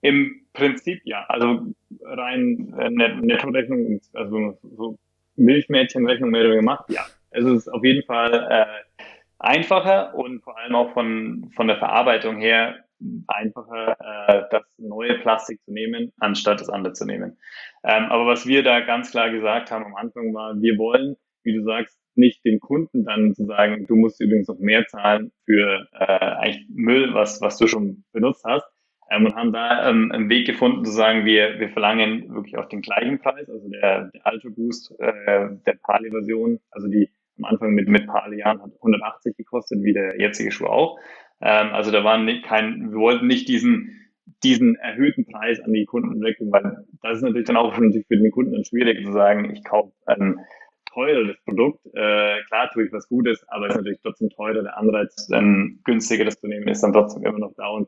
[0.01, 1.25] Im Prinzip ja.
[1.29, 1.67] Also
[2.01, 4.97] rein äh, Nettorechnung, also so
[5.39, 7.05] Milchmädchenrechnung mehr oder weniger gemacht, ja.
[7.31, 9.03] Es ist auf jeden Fall äh,
[9.37, 12.83] einfacher und vor allem auch von, von der Verarbeitung her
[13.27, 17.37] einfacher, äh, das neue Plastik zu nehmen, anstatt das andere zu nehmen.
[17.83, 21.53] Ähm, aber was wir da ganz klar gesagt haben am Anfang war, wir wollen, wie
[21.53, 25.87] du sagst, nicht den Kunden dann zu sagen, du musst übrigens noch mehr zahlen für
[25.93, 28.65] äh, eigentlich Müll, was, was du schon benutzt hast,
[29.09, 32.67] ähm, und haben da ähm, einen Weg gefunden zu sagen, wir, wir verlangen wirklich auch
[32.67, 37.71] den gleichen Preis, also der, der Ultra Boost äh, der Pali-Version, also die am Anfang
[37.71, 40.99] mit, mit Pali Jahren hat 180 gekostet, wie der jetzige Schuh auch.
[41.41, 43.95] Ähm, also da waren nicht kein, wir wollten nicht diesen,
[44.43, 48.31] diesen erhöhten Preis an die Kunden wecken, weil das ist natürlich dann auch für den
[48.31, 50.39] Kunden dann schwierig zu sagen, ich kaufe ein
[50.93, 51.85] teureres Produkt.
[51.93, 54.63] Äh, klar tue ich was Gutes, aber es ist natürlich trotzdem teurer.
[54.63, 57.67] Der Anreiz, ein günstigeres zu nehmen, ist dann trotzdem immer noch da.
[57.67, 57.87] Und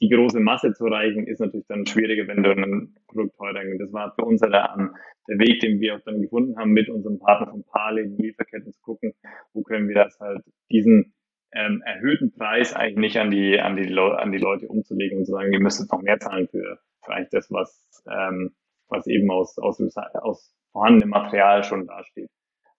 [0.00, 3.62] die große Masse zu erreichen, ist natürlich dann schwieriger, wenn du ein Produkt teurer.
[3.78, 4.92] Das war für uns ja der,
[5.28, 8.72] der Weg, den wir auch dann gefunden haben, mit unserem Partner von Parley, die Lieferketten
[8.72, 9.14] zu gucken,
[9.54, 11.14] wo können wir das halt, diesen
[11.52, 15.32] ähm, erhöhten Preis eigentlich nicht an die, an, die an die Leute umzulegen und zu
[15.32, 18.54] sagen, ihr müsst noch mehr zahlen für, für eigentlich das, was, ähm,
[18.88, 19.80] was eben aus, aus,
[20.14, 22.28] aus vorhandenem Material schon dasteht.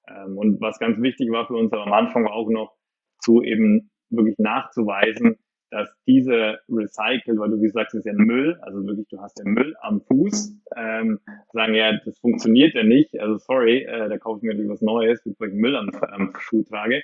[0.08, 2.76] Ähm, und was ganz wichtig war für uns am Anfang auch noch
[3.20, 5.38] zu eben wirklich nachzuweisen,
[5.70, 9.46] dass diese Recycle, weil du wie sagst, ist ja Müll, also wirklich, du hast ja
[9.46, 11.20] Müll am Fuß, ähm,
[11.52, 15.22] sagen ja, das funktioniert ja nicht, also sorry, äh, da kaufe ich mir was Neues,
[15.24, 17.04] bevor ich Müll am, am Schuh trage.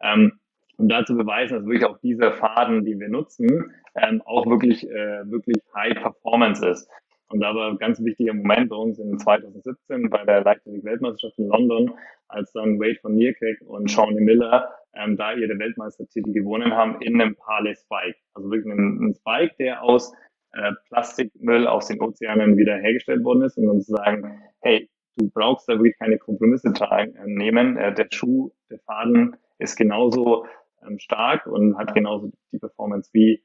[0.00, 0.32] Ähm,
[0.76, 4.88] um da zu beweisen, dass wirklich auch dieser Faden, den wir nutzen, ähm, auch wirklich,
[4.88, 6.88] äh, wirklich High Performance ist.
[7.28, 11.48] Und da war ein ganz wichtiger Moment bei uns in 2017 bei der Leichtathletik-Weltmeisterschaft in
[11.48, 11.92] London,
[12.28, 17.20] als dann Wade von Nierkek und Shawnee Miller ähm, da ihre Weltmeistertitel gewonnen haben in
[17.20, 18.18] einem Parley Spike.
[18.34, 20.12] Also wirklich ein, ein Spike, der aus
[20.52, 25.30] äh, Plastikmüll aus den Ozeanen wieder hergestellt worden ist und dann zu sagen, hey, du
[25.30, 27.76] brauchst da wirklich keine Kompromisse tragen, äh, nehmen.
[27.76, 30.46] Äh, der Schuh, der Faden ist genauso
[30.86, 33.42] ähm, stark und hat genauso die Performance wie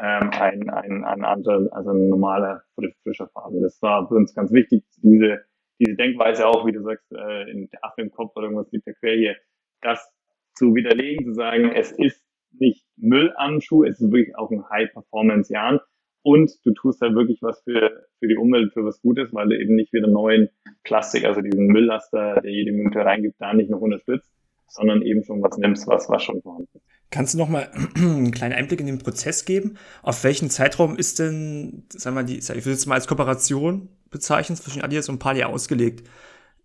[0.00, 2.62] ähm, ein, ein, ein anderer, also ein normaler
[3.02, 3.62] frischer Faden.
[3.62, 5.44] Das war für uns ganz wichtig, diese,
[5.80, 8.86] diese Denkweise auch, wie du sagst, äh, in der Affe im Kopf oder irgendwas liegt
[8.86, 9.36] der quer hier,
[9.80, 10.12] das
[10.58, 12.22] zu widerlegen, zu sagen, es ist
[12.58, 15.80] nicht Müll am Schuh, es ist wirklich auch ein High-Performance-Jahren
[16.22, 19.58] und du tust da wirklich was für, für die Umwelt, für was Gutes, weil du
[19.58, 20.48] eben nicht wieder neuen
[20.84, 24.30] Plastik, also diesen Mülllaster, der jede Minute reingibt, da nicht noch unterstützt,
[24.66, 26.84] sondern eben schon was nimmst, was, was schon vorhanden ist.
[27.10, 29.78] Kannst du noch mal einen kleinen Einblick in den Prozess geben?
[30.02, 33.88] Auf welchen Zeitraum ist denn, sagen wir mal, die, ich will jetzt mal als Kooperation
[34.10, 36.06] bezeichnen, zwischen Adidas und Pali ausgelegt?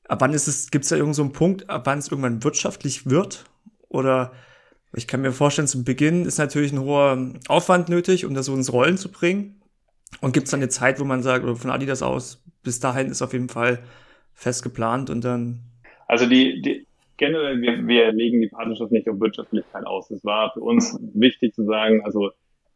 [0.08, 3.10] Ab wann ist es, gibt es da irgendeinen so Punkt, ab wann es irgendwann wirtschaftlich
[3.10, 3.46] wird?
[3.94, 4.34] Oder
[4.96, 8.54] ich kann mir vorstellen, zu Beginn ist natürlich ein hoher Aufwand nötig, um das so
[8.54, 9.62] ins Rollen zu bringen.
[10.22, 13.08] Und gibt es dann eine Zeit, wo man sagt, oder von Adidas aus, bis dahin
[13.08, 13.80] ist auf jeden Fall
[14.34, 15.60] fest geplant und dann.
[16.08, 20.12] Also die, die generell, wir, wir legen die Partnerschaft nicht auf Wirtschaftlichkeit aus.
[20.12, 22.32] Es war für uns wichtig zu sagen, also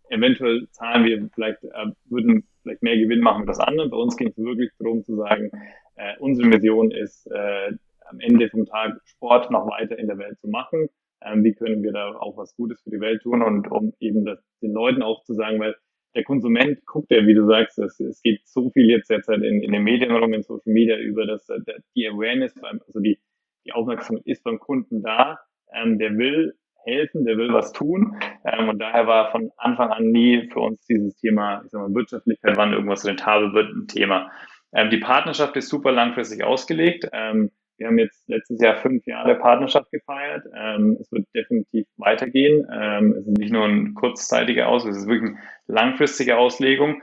[0.10, 3.90] eventuell zahlen wir vielleicht, äh, würden vielleicht mehr Gewinn machen mit das andere.
[3.90, 5.52] Bei uns ging es wirklich darum zu sagen,
[5.96, 7.74] äh, unsere Mission ist, äh,
[8.10, 10.90] am Ende vom Tag Sport noch weiter in der Welt zu machen
[11.22, 14.26] ähm, wie können wir da auch was Gutes für die Welt tun und um eben
[14.26, 15.76] das den Leuten auch zu sagen, weil
[16.16, 19.62] der Konsument guckt ja, wie du sagst, es, es geht so viel jetzt derzeit in,
[19.62, 23.20] in den Medien rum, in Social Media über das, der, die Awareness, beim, also die,
[23.66, 25.40] die Aufmerksamkeit ist beim Kunden da,
[25.74, 28.18] ähm, der will helfen, der will was tun.
[28.46, 31.94] Ähm, und daher war von Anfang an nie für uns dieses Thema, ich sag mal,
[31.94, 34.32] Wirtschaftlichkeit, wann irgendwas rentabel wird, ein Thema.
[34.74, 37.08] Ähm, die Partnerschaft ist super langfristig ausgelegt.
[37.12, 40.46] Ähm, wir haben jetzt letztes Jahr fünf Jahre Partnerschaft gefeiert.
[40.56, 42.68] Ähm, es wird definitiv weitergehen.
[42.74, 47.02] Ähm, es ist nicht nur ein kurzzeitiger Aus, es ist wirklich eine langfristige Auslegung.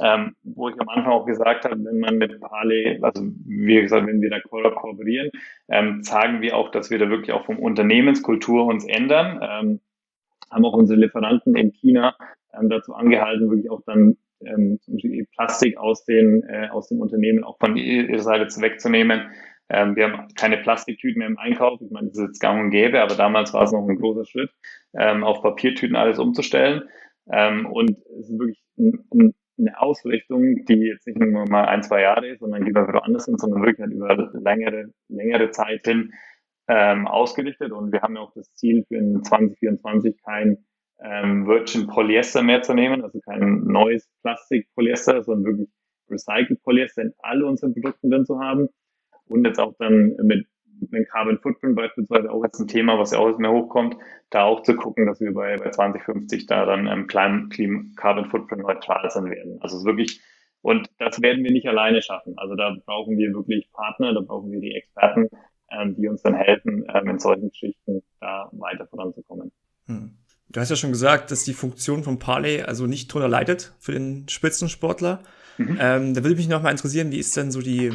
[0.00, 4.06] Ähm, wo ich am Anfang auch gesagt habe, wenn man mit Parley, also wie gesagt,
[4.06, 5.30] wenn wir da ko kooperieren,
[5.68, 9.40] ähm, sagen wir auch, dass wir da wirklich auch vom Unternehmenskultur uns ändern.
[9.42, 9.80] Ähm,
[10.50, 12.14] haben auch unsere Lieferanten in China
[12.54, 17.00] ähm, dazu angehalten, wirklich auch dann ähm, zum Beispiel Plastik aus den äh, aus dem
[17.00, 19.22] Unternehmen auch von ihrer Seite wegzunehmen
[19.70, 21.80] ähm, wir haben keine Plastiktüten mehr im Einkauf.
[21.80, 24.24] Ich meine, das ist jetzt gang und gäbe, aber damals war es noch ein großer
[24.24, 24.50] Schritt,
[24.94, 26.88] ähm, auf Papiertüten alles umzustellen.
[27.30, 31.82] Ähm, und es ist wirklich ein, ein, eine Ausrichtung, die jetzt nicht nur mal ein,
[31.82, 35.84] zwei Jahre ist, sondern die wir woanders sind, sondern wirklich halt über längere, längere Zeit
[35.84, 36.12] hin
[36.68, 37.72] ähm, ausgerichtet.
[37.72, 40.64] Und wir haben ja auch das Ziel für 2024 kein
[41.02, 45.68] ähm, Virgin Polyester mehr zu nehmen, also kein neues Plastik-Polyester, sondern wirklich
[46.10, 48.68] Recycled Polyester in all unseren Produkten drin zu haben
[49.28, 50.46] und jetzt auch dann mit
[50.90, 53.96] mit Carbon Footprint beispielsweise auch jetzt ein Thema, was ja auch mehr hochkommt,
[54.30, 58.62] da auch zu gucken, dass wir bei, bei 2050 da dann ähm, clean, Carbon Footprint
[58.62, 59.58] neutral sein werden.
[59.60, 60.20] Also es wirklich,
[60.62, 62.34] und das werden wir nicht alleine schaffen.
[62.36, 65.28] Also da brauchen wir wirklich Partner, da brauchen wir die Experten,
[65.70, 69.52] ähm, die uns dann helfen, ähm, in solchen Geschichten da weiter voranzukommen.
[69.86, 70.16] Hm.
[70.50, 73.92] Du hast ja schon gesagt, dass die Funktion von Parley also nicht drunter leidet für
[73.92, 75.20] den Spitzensportler.
[75.58, 75.78] Mhm.
[75.78, 77.92] Ähm, da würde mich noch mal interessieren, wie ist denn so die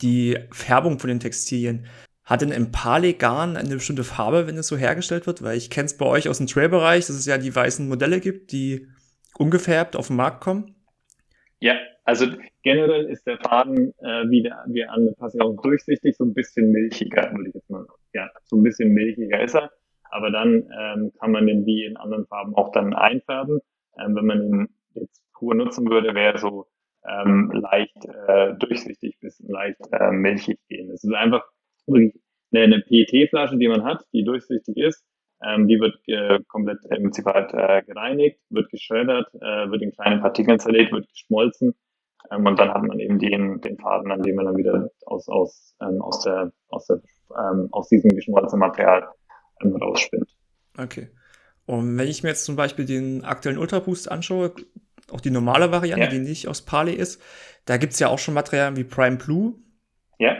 [0.00, 1.86] die Färbung von den Textilien.
[2.24, 5.42] Hat denn Impale-Garn eine bestimmte Farbe, wenn es so hergestellt wird?
[5.42, 8.20] Weil ich kenne es bei euch aus dem Trail-Bereich, dass es ja die weißen Modelle
[8.20, 8.88] gibt, die
[9.38, 10.74] ungefärbt auf den Markt kommen.
[11.60, 12.26] Ja, also
[12.62, 17.30] generell ist der Faden, äh, wie, der, wie anpassen, auch durchsichtig, so ein bisschen milchiger,
[17.32, 19.70] würde ich jetzt mal Ja, so ein bisschen milchiger ist er.
[20.10, 23.60] Aber dann ähm, kann man den wie in anderen Farben auch dann einfärben.
[23.98, 26.66] Ähm, wenn man ihn jetzt pur nutzen würde, wäre so
[27.08, 30.90] ähm, leicht äh, durchsichtig bis leicht äh, milchig gehen.
[30.90, 31.44] Es ist einfach
[31.86, 32.20] wirklich
[32.52, 35.04] eine, eine PET-Flasche, die man hat, die durchsichtig ist.
[35.44, 40.20] Ähm, die wird äh, komplett im halt, äh, gereinigt, wird geschreddert, äh, wird in kleine
[40.20, 41.74] Partikeln zerlegt, wird geschmolzen
[42.30, 45.28] ähm, und dann hat man eben den, den Faden, an dem man dann wieder aus,
[45.28, 47.00] aus, ähm, aus, der, aus, der,
[47.38, 49.08] ähm, aus diesem geschmolzenen Material
[49.62, 50.30] ähm, rausspinnt.
[50.78, 51.08] Okay.
[51.66, 54.52] Und wenn ich mir jetzt zum Beispiel den aktuellen Ultra Boost anschaue,
[55.10, 56.10] auch die normale Variante, ja.
[56.10, 57.22] die nicht aus Parley ist.
[57.64, 59.54] Da gibt's ja auch schon Materialien wie Prime Blue.
[60.18, 60.36] Ja.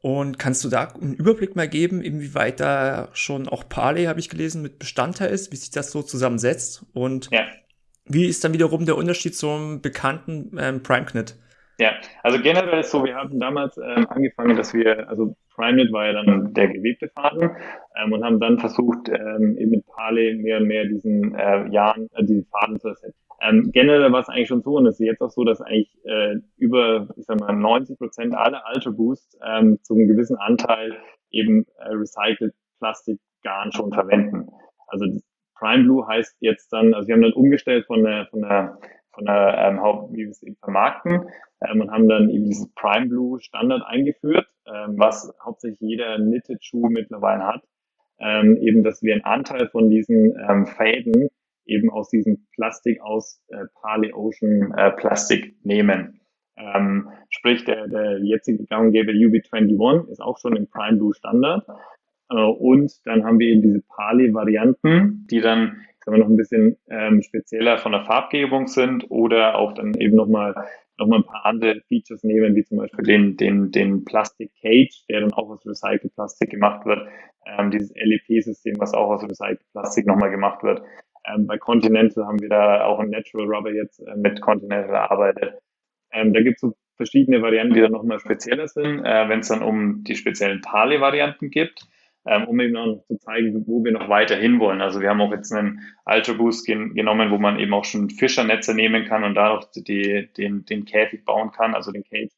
[0.00, 4.28] Und kannst du da einen Überblick mal geben, inwieweit da schon auch Parley, habe ich
[4.28, 7.46] gelesen, mit Bestandteil ist, wie sich das so zusammensetzt und ja.
[8.04, 11.36] wie ist dann wiederum der Unterschied zum bekannten ähm, Prime Knit?
[11.80, 16.06] Ja, also generell ist so, wir haben damals ähm, angefangen, dass wir, also PrimeNet war
[16.06, 17.50] ja dann der gewebte Faden
[17.96, 22.08] ähm, und haben dann versucht, ähm, eben mit Parley mehr und mehr diesen äh, Jahren,
[22.14, 23.27] äh, diesen Faden zu ersetzen.
[23.40, 25.96] Ähm, generell war es eigentlich schon so und es ist jetzt auch so, dass eigentlich
[26.04, 30.96] äh, über, ich sag mal, 90 Prozent aller Ultra Boost ähm, zum gewissen Anteil
[31.30, 34.48] eben äh, recycelt Plastikgarn schon verwenden.
[34.88, 35.06] Also
[35.54, 38.78] Prime Blue heißt jetzt dann, also wir haben dann umgestellt von der von der
[39.12, 41.28] von der ähm, Haupt, wie wir es eben vermarkten
[41.66, 46.64] ähm, und haben dann eben dieses Prime Blue Standard eingeführt, ähm, was hauptsächlich jeder Knitted
[46.64, 47.62] Schuh mittlerweile hat.
[48.20, 51.28] Ähm, eben, dass wir einen Anteil von diesen ähm, Fäden
[51.68, 56.20] eben aus diesem Plastik aus äh, Pale Ocean äh, Plastik nehmen.
[56.56, 61.66] Ähm, sprich, der, der jetzige Ganggeber UB21 ist auch schon im Prime Blue Standard.
[62.30, 65.76] Äh, und dann haben wir eben diese Pale-Varianten, die dann
[66.12, 70.54] wir noch ein bisschen ähm, spezieller von der Farbgebung sind oder auch dann eben nochmal
[70.98, 75.04] noch mal ein paar andere Features nehmen, wie zum Beispiel den, den, den Plastic Cage,
[75.08, 77.06] der dann auch aus Recycled Plastik gemacht wird,
[77.46, 80.82] ähm, dieses LEP-System, was auch aus Recycled Plastik nochmal gemacht wird.
[81.32, 85.54] Ähm, bei Continental haben wir da auch ein Natural Rubber jetzt äh, mit Continental erarbeitet.
[86.12, 89.48] Ähm, da gibt es so verschiedene Varianten, die dann nochmal spezieller sind, äh, wenn es
[89.48, 91.86] dann um die speziellen Pale-Varianten gibt
[92.28, 94.82] ähm, um eben auch zu zeigen, wo wir noch weiter hinwollen.
[94.82, 98.10] Also wir haben auch jetzt einen Ultra Boost gen genommen, wo man eben auch schon
[98.10, 102.32] Fischernetze nehmen kann und darauf die, den, den Käfig bauen kann, also den Cage,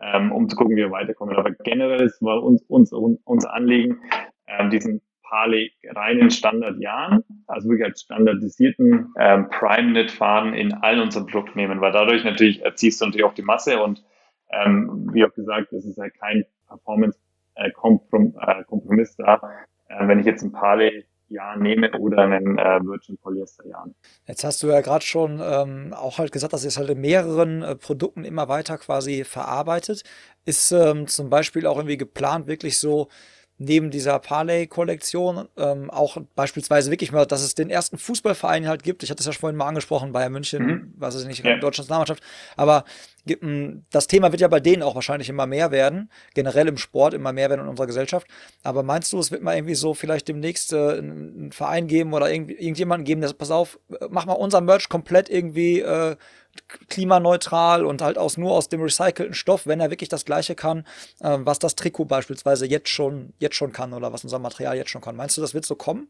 [0.00, 1.36] ähm, um zu gucken, wie wir weiterkommen.
[1.36, 4.00] Aber generell ist war uns, uns, uns Anliegen,
[4.46, 11.58] ähm, diesen Pale reinen Standardjahren, also wirklich als standardisierten ähm, Prime-Knit-Faden in all unseren Produkten
[11.58, 14.04] nehmen, weil dadurch natürlich erziehst du natürlich auch die Masse und
[14.50, 17.18] ähm, wie auch gesagt, es ist halt kein Performance
[17.56, 19.40] äh, äh, da,
[19.88, 23.88] äh, wenn ich jetzt ein Parley Jahr nehme oder einen äh, Virgin Polyester Jahr.
[24.26, 27.00] Jetzt hast du ja gerade schon ähm, auch halt gesagt, dass ihr es halt in
[27.00, 30.04] mehreren äh, Produkten immer weiter quasi verarbeitet.
[30.44, 33.08] Ist ähm, zum Beispiel auch irgendwie geplant, wirklich so
[33.58, 39.02] neben dieser Parley-Kollektion ähm, auch beispielsweise wirklich mal, dass es den ersten Fußballverein halt gibt.
[39.02, 40.94] Ich hatte es ja vorhin mal angesprochen, Bayern München, mhm.
[40.96, 41.58] was ist nicht, ja.
[41.58, 42.22] Deutschlands Namenmannschaft.
[42.56, 42.84] Aber
[43.90, 47.32] das Thema wird ja bei denen auch wahrscheinlich immer mehr werden, generell im Sport immer
[47.32, 48.28] mehr werden in unserer Gesellschaft.
[48.62, 52.30] Aber meinst du, es wird mal irgendwie so vielleicht demnächst äh, einen Verein geben oder
[52.32, 56.16] irgendwie, irgendjemanden geben, der sagt, pass auf, mach mal unser Merch komplett irgendwie äh,
[56.88, 60.80] klimaneutral und halt aus nur aus dem recycelten Stoff, wenn er wirklich das gleiche kann,
[61.20, 64.90] äh, was das Trikot beispielsweise jetzt schon, jetzt schon kann oder was unser Material jetzt
[64.90, 65.16] schon kann.
[65.16, 66.08] Meinst du, das wird so kommen?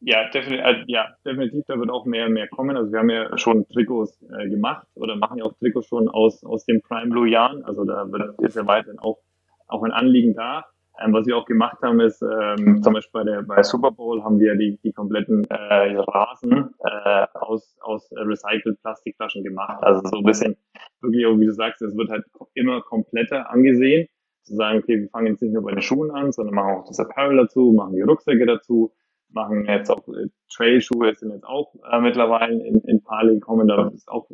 [0.00, 2.76] Ja, definitiv, äh, ja, definitiv, da wird auch mehr mehr kommen.
[2.76, 6.44] Also wir haben ja schon Trikots äh, gemacht oder machen ja auch Trikots schon aus,
[6.44, 7.64] aus den Prime Blue Jahren.
[7.64, 9.18] Also da wird, ist ja weiterhin auch,
[9.66, 10.66] auch ein Anliegen da.
[11.00, 14.22] Ähm, was wir auch gemacht haben, ist ähm, zum Beispiel bei der bei Super Bowl
[14.24, 19.82] haben wir die, die kompletten äh, Rasen äh, aus, aus recycelt Plastikflaschen gemacht.
[19.82, 20.56] Also so ein bisschen
[21.00, 24.08] wirklich, wie du sagst, es wird halt immer kompletter angesehen.
[24.42, 26.86] Zu sagen, okay, wir fangen jetzt nicht nur bei den Schuhen an, sondern machen auch
[26.86, 28.92] das Apparel dazu, machen die Rucksäcke dazu,
[29.28, 33.88] machen jetzt auch äh, Trailschuhe, sind jetzt auch äh, mittlerweile in, in Pali gekommen, da
[33.88, 34.28] ist auch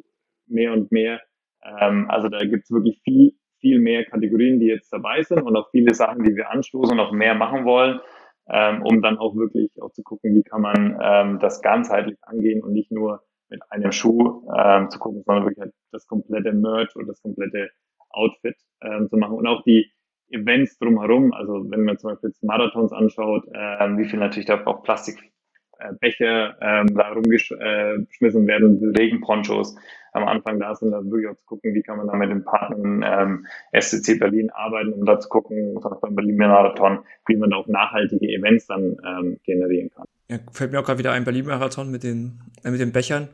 [0.47, 1.21] mehr und mehr.
[1.63, 5.71] Ähm, also da gibt's wirklich viel viel mehr Kategorien, die jetzt dabei sind und auch
[5.71, 7.99] viele Sachen, die wir anstoßen und auch mehr machen wollen,
[8.47, 12.63] ähm, um dann auch wirklich auch zu gucken, wie kann man ähm, das ganzheitlich angehen
[12.63, 16.95] und nicht nur mit einem Schuh ähm, zu gucken, sondern wirklich halt das komplette Merch
[16.95, 17.71] und das komplette
[18.11, 19.37] Outfit ähm, zu machen.
[19.37, 19.91] Und auch die
[20.29, 24.63] Events drumherum, also wenn man zum Beispiel jetzt Marathons anschaut, ähm, wie viel natürlich da
[24.67, 29.75] auch Plastikbecher äh, ähm, da rumgeschmissen werden, Regenponchos,
[30.15, 32.45] am Anfang da sind, dann wirklich auch zu gucken, wie kann man da mit den
[32.45, 33.47] Partnern ähm,
[33.79, 38.27] SCC Berlin arbeiten, um da zu gucken, beim Berlin Marathon, wie man da auch nachhaltige
[38.29, 40.07] Events dann ähm, generieren kann.
[40.29, 43.29] Ja, fällt mir auch gerade wieder ein Berlin Marathon mit den, äh, mit den Bechern.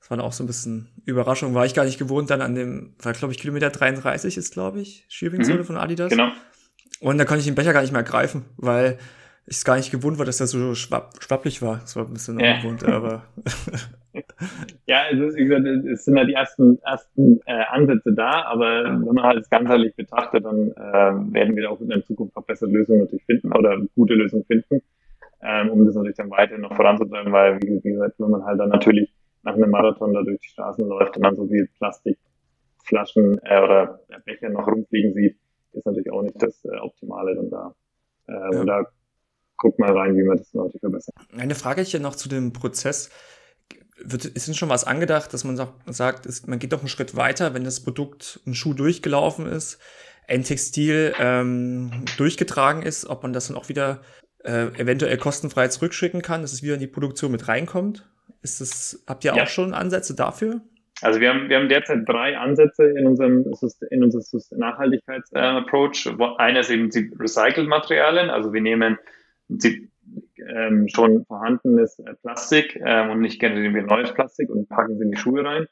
[0.00, 1.54] Das war dann auch so ein bisschen Überraschung.
[1.54, 4.80] War ich gar nicht gewohnt, dann an dem, war glaube ich Kilometer 33 ist, glaube
[4.80, 5.64] ich, Schiebingzone mhm.
[5.64, 6.10] von Adidas.
[6.10, 6.28] Genau.
[7.00, 8.98] Und da konnte ich den Becher gar nicht mehr greifen, weil
[9.48, 11.78] ich es gar nicht gewohnt war, dass der so schwapp, schwapplich war.
[11.78, 12.56] Das war ein bisschen ja.
[12.56, 13.22] ungewohnt, aber.
[14.86, 18.84] ja, es, ist, wie gesagt, es sind ja die ersten, ersten äh, Ansätze da, aber
[18.84, 22.44] wenn man halt das ganzheitlich betrachtet, dann äh, werden wir auch in der Zukunft auch
[22.44, 24.82] bessere Lösungen natürlich finden oder gute Lösungen finden,
[25.40, 28.60] ähm, um das natürlich dann weiter noch voranzutreiben, weil, wie, wie gesagt, wenn man halt
[28.60, 29.10] dann natürlich
[29.44, 34.00] nach einem Marathon da durch die Straßen läuft und dann so viel Plastikflaschen äh, oder
[34.26, 35.38] Becher noch rumfliegen sieht,
[35.72, 37.74] ist natürlich auch nicht das äh, Optimale dann da.
[38.26, 38.60] Äh, ja.
[38.60, 38.84] Und da
[39.58, 42.52] guck mal rein, wie man das natürlich verbessern Eine Frage ich ja noch zu dem
[42.52, 43.10] Prozess.
[44.00, 47.16] Wird, ist denn schon was angedacht, dass man sagt, ist, man geht doch einen Schritt
[47.16, 49.80] weiter, wenn das Produkt, ein Schuh durchgelaufen ist,
[50.28, 54.00] ein Textil ähm, durchgetragen ist, ob man das dann auch wieder
[54.44, 58.08] äh, eventuell kostenfrei zurückschicken kann, dass es wieder in die Produktion mit reinkommt?
[58.40, 59.42] Ist das, habt ihr ja.
[59.42, 60.60] auch schon Ansätze dafür?
[61.00, 63.44] Also wir haben, wir haben derzeit drei Ansätze in unserem,
[63.90, 66.06] in unserem Nachhaltigkeitsapproach.
[66.06, 68.30] Äh, Einer ist eben die Recycled-Materialien.
[68.30, 68.98] Also wir nehmen
[69.48, 69.90] sie,
[70.48, 75.04] ähm, schon vorhandenes äh, Plastik ähm, und nicht generieren wir neues Plastik und packen sie
[75.04, 75.66] in die Schuhe rein.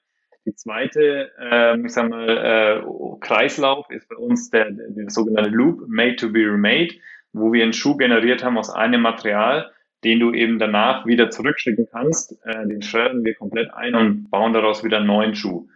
[0.44, 2.82] Die zweite, ähm, ich sag mal, äh,
[3.20, 6.94] Kreislauf ist bei uns der, der, sogenannte Loop, Made to be remade,
[7.32, 9.70] wo wir einen Schuh generiert haben aus einem Material,
[10.04, 12.38] den du eben danach wieder zurückschicken kannst.
[12.44, 15.66] Äh, den schreddern wir komplett ein und bauen daraus wieder einen neuen Schuh.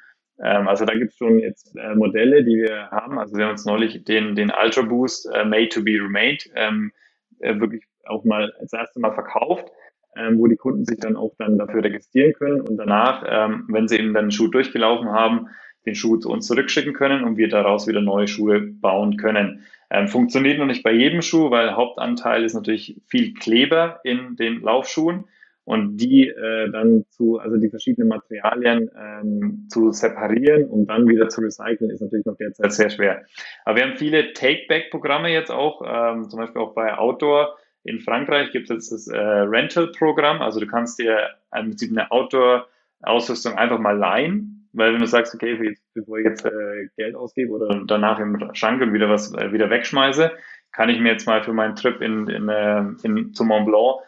[0.40, 3.18] Ähm, also da gibt es schon jetzt äh, Modelle, die wir haben.
[3.18, 6.92] Also wir haben uns neulich den, den Ultra Boost äh, Made to be Remade ähm,
[7.40, 9.68] äh, wirklich auch mal das erste Mal verkauft,
[10.16, 13.88] ähm, wo die Kunden sich dann auch dann dafür registrieren können und danach, ähm, wenn
[13.88, 15.48] sie eben dann den Schuh durchgelaufen haben,
[15.86, 19.64] den Schuh zu uns zurückschicken können und wir daraus wieder neue Schuhe bauen können.
[19.90, 24.60] Ähm, funktioniert noch nicht bei jedem Schuh, weil Hauptanteil ist natürlich viel Kleber in den
[24.60, 25.24] Laufschuhen
[25.64, 31.28] und die äh, dann zu, also die verschiedenen Materialien ähm, zu separieren und dann wieder
[31.28, 33.22] zu recyceln, ist natürlich noch derzeit sehr schwer.
[33.64, 37.56] Aber wir haben viele Take-Back-Programme jetzt auch, ähm, zum Beispiel auch bei Outdoor.
[37.84, 42.10] In Frankreich gibt es jetzt das äh, Rental-Programm, also du kannst dir äh, mit eine
[42.10, 47.52] Outdoor-Ausrüstung einfach mal leihen, weil wenn du sagst, okay, bevor ich jetzt äh, Geld ausgebe
[47.52, 50.30] oder danach im Schrank und wieder was äh, wieder wegschmeiße,
[50.72, 54.02] kann ich mir jetzt mal für meinen Trip in, in, äh, in, zum Mont Blanc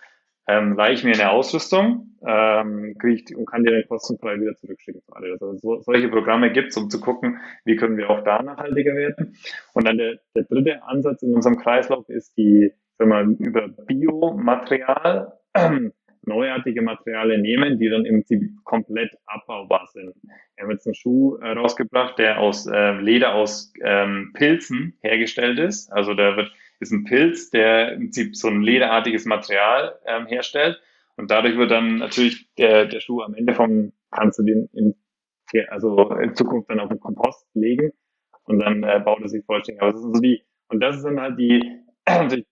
[0.47, 4.55] ähm, leihe ich mir eine Ausrüstung ähm, kriege ich und kann die dann kostenfrei wieder
[4.57, 5.03] zurückschicken.
[5.09, 8.95] Also so, solche Programme gibt es, um zu gucken, wie können wir auch da nachhaltiger
[8.95, 9.37] werden.
[9.75, 15.33] Und dann der, der dritte Ansatz in unserem Kreislauf ist die, wenn man über Biomaterial
[16.25, 20.15] neuartige Materialien nehmen, die dann im Prinzip komplett abbaubar sind.
[20.23, 25.59] Wir haben jetzt einen Schuh äh, rausgebracht, der aus äh, Leder aus ähm, Pilzen hergestellt
[25.59, 25.93] ist.
[25.93, 26.53] Also da wird
[26.83, 30.81] ist ein Pilz, der im Prinzip so ein lederartiges Material ähm, herstellt.
[31.17, 34.95] Und dadurch wird dann natürlich der, der Schuh am Ende vom, kannst du den in,
[35.69, 37.93] also in Zukunft dann auf den Kompost legen
[38.45, 39.81] und dann äh, baut er sich vollständig.
[39.81, 41.63] Aber das sind so die, und das sind halt die,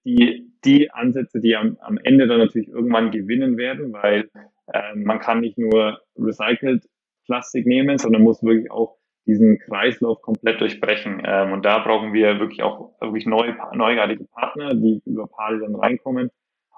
[0.05, 4.31] die, die Ansätze, die am, am Ende dann natürlich irgendwann gewinnen werden, weil
[4.73, 6.89] äh, man kann nicht nur recycelt
[7.25, 11.23] Plastik nehmen, sondern muss wirklich auch diesen Kreislauf komplett durchbrechen.
[11.25, 15.75] Ähm, und da brauchen wir wirklich auch wirklich neue, neuartige Partner, die über Pali dann
[15.75, 16.31] reinkommen,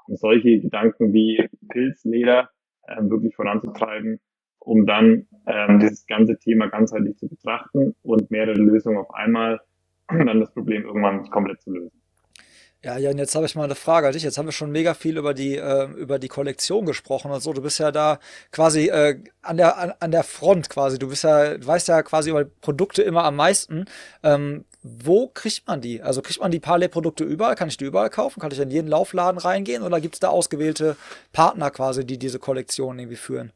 [0.06, 2.50] um solche Gedanken wie Pilzleder
[2.88, 4.20] ähm, wirklich voranzutreiben,
[4.58, 9.60] um dann ähm, dieses ganze Thema ganzheitlich zu betrachten und mehrere Lösungen auf einmal,
[10.10, 12.01] um dann das Problem irgendwann komplett zu lösen.
[12.84, 14.24] Ja, Jan, jetzt habe ich mal eine Frage an dich.
[14.24, 17.52] Jetzt haben wir schon mega viel über die, äh, über die Kollektion gesprochen und so.
[17.52, 18.18] Du bist ja da
[18.50, 20.98] quasi äh, an, der, an, an der Front quasi.
[20.98, 23.84] Du bist ja, du weißt ja quasi über Produkte immer am meisten.
[24.24, 26.02] Ähm, wo kriegt man die?
[26.02, 27.54] Also kriegt man die Parley-Produkte überall?
[27.54, 28.40] Kann ich die überall kaufen?
[28.40, 29.84] Kann ich in jeden Laufladen reingehen?
[29.84, 30.96] Oder gibt es da ausgewählte
[31.32, 33.52] Partner quasi, die diese Kollektion irgendwie führen?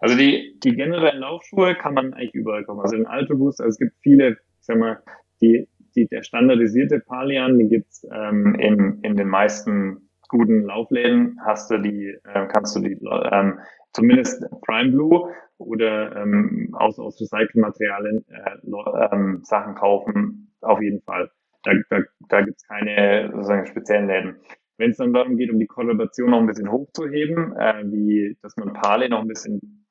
[0.00, 2.80] Also die, die generellen Laufschuhe kann man eigentlich überall kaufen.
[2.80, 5.02] Also in Altobus, also es gibt viele, ich sag mal,
[5.42, 11.70] die die, der standardisierte Palian, den gibt's ähm, in, in den meisten guten Laufläden, hast
[11.70, 12.98] du die, äh, kannst du die
[13.32, 13.58] ähm,
[13.92, 21.30] zumindest Prime Blue oder ähm, aus, aus Recyclingmaterialien äh, ähm, Sachen kaufen, auf jeden Fall.
[21.64, 24.36] Da, da, da gibt keine sozusagen speziellen Läden.
[24.76, 28.56] Wenn es dann darum geht, um die Kollaboration noch ein bisschen hochzuheben, äh, wie dass
[28.56, 29.86] man Pale noch ein bisschen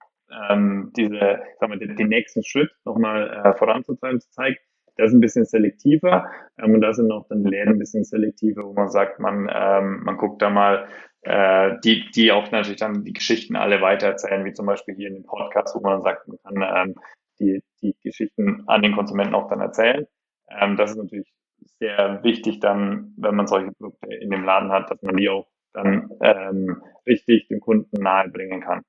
[0.49, 4.61] ähm, diese, sagen wir, den, den nächsten Schritt nochmal äh, voranzutreiben, zeigt,
[4.97, 8.63] das ist ein bisschen selektiver ähm, und da sind auch dann Läden ein bisschen selektiver,
[8.63, 10.87] wo man sagt, man, ähm, man guckt da mal,
[11.21, 15.15] äh, die, die auch natürlich dann die Geschichten alle weitererzählen, wie zum Beispiel hier in
[15.15, 16.95] dem Podcast, wo man sagt, man kann ähm,
[17.39, 20.05] die, die Geschichten an den Konsumenten auch dann erzählen.
[20.49, 21.33] Ähm, das ist natürlich
[21.79, 25.47] sehr wichtig dann, wenn man solche Produkte in dem Laden hat, dass man die auch
[25.73, 28.83] dann ähm, richtig dem Kunden nahebringen kann.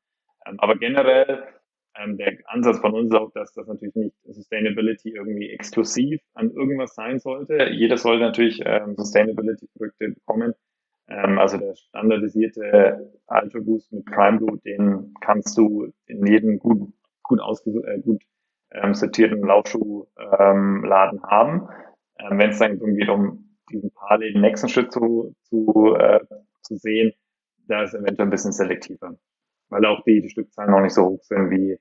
[0.47, 1.45] Ähm, aber generell
[1.99, 6.51] ähm, der Ansatz von uns ist auch, dass das natürlich nicht Sustainability irgendwie exklusiv an
[6.51, 7.69] irgendwas sein sollte.
[7.71, 10.55] Jeder sollte natürlich ähm, Sustainability-Produkte bekommen.
[11.09, 16.93] Ähm, also der standardisierte Ultra Boost mit Prime Blue, den kannst du in jedem gut,
[17.23, 18.23] gut, ausge äh, gut
[18.73, 21.69] ähm, sortierten Laufschuhladen ähm, haben.
[22.19, 26.21] Ähm, Wenn es dann darum geht, um diesen Parley, den nächsten Schritt zu, zu, äh,
[26.63, 27.13] zu sehen,
[27.67, 29.17] da ist eventuell ein bisschen selektiver
[29.71, 31.79] weil auch die, die Stückzahlen noch nicht so hoch sind, wie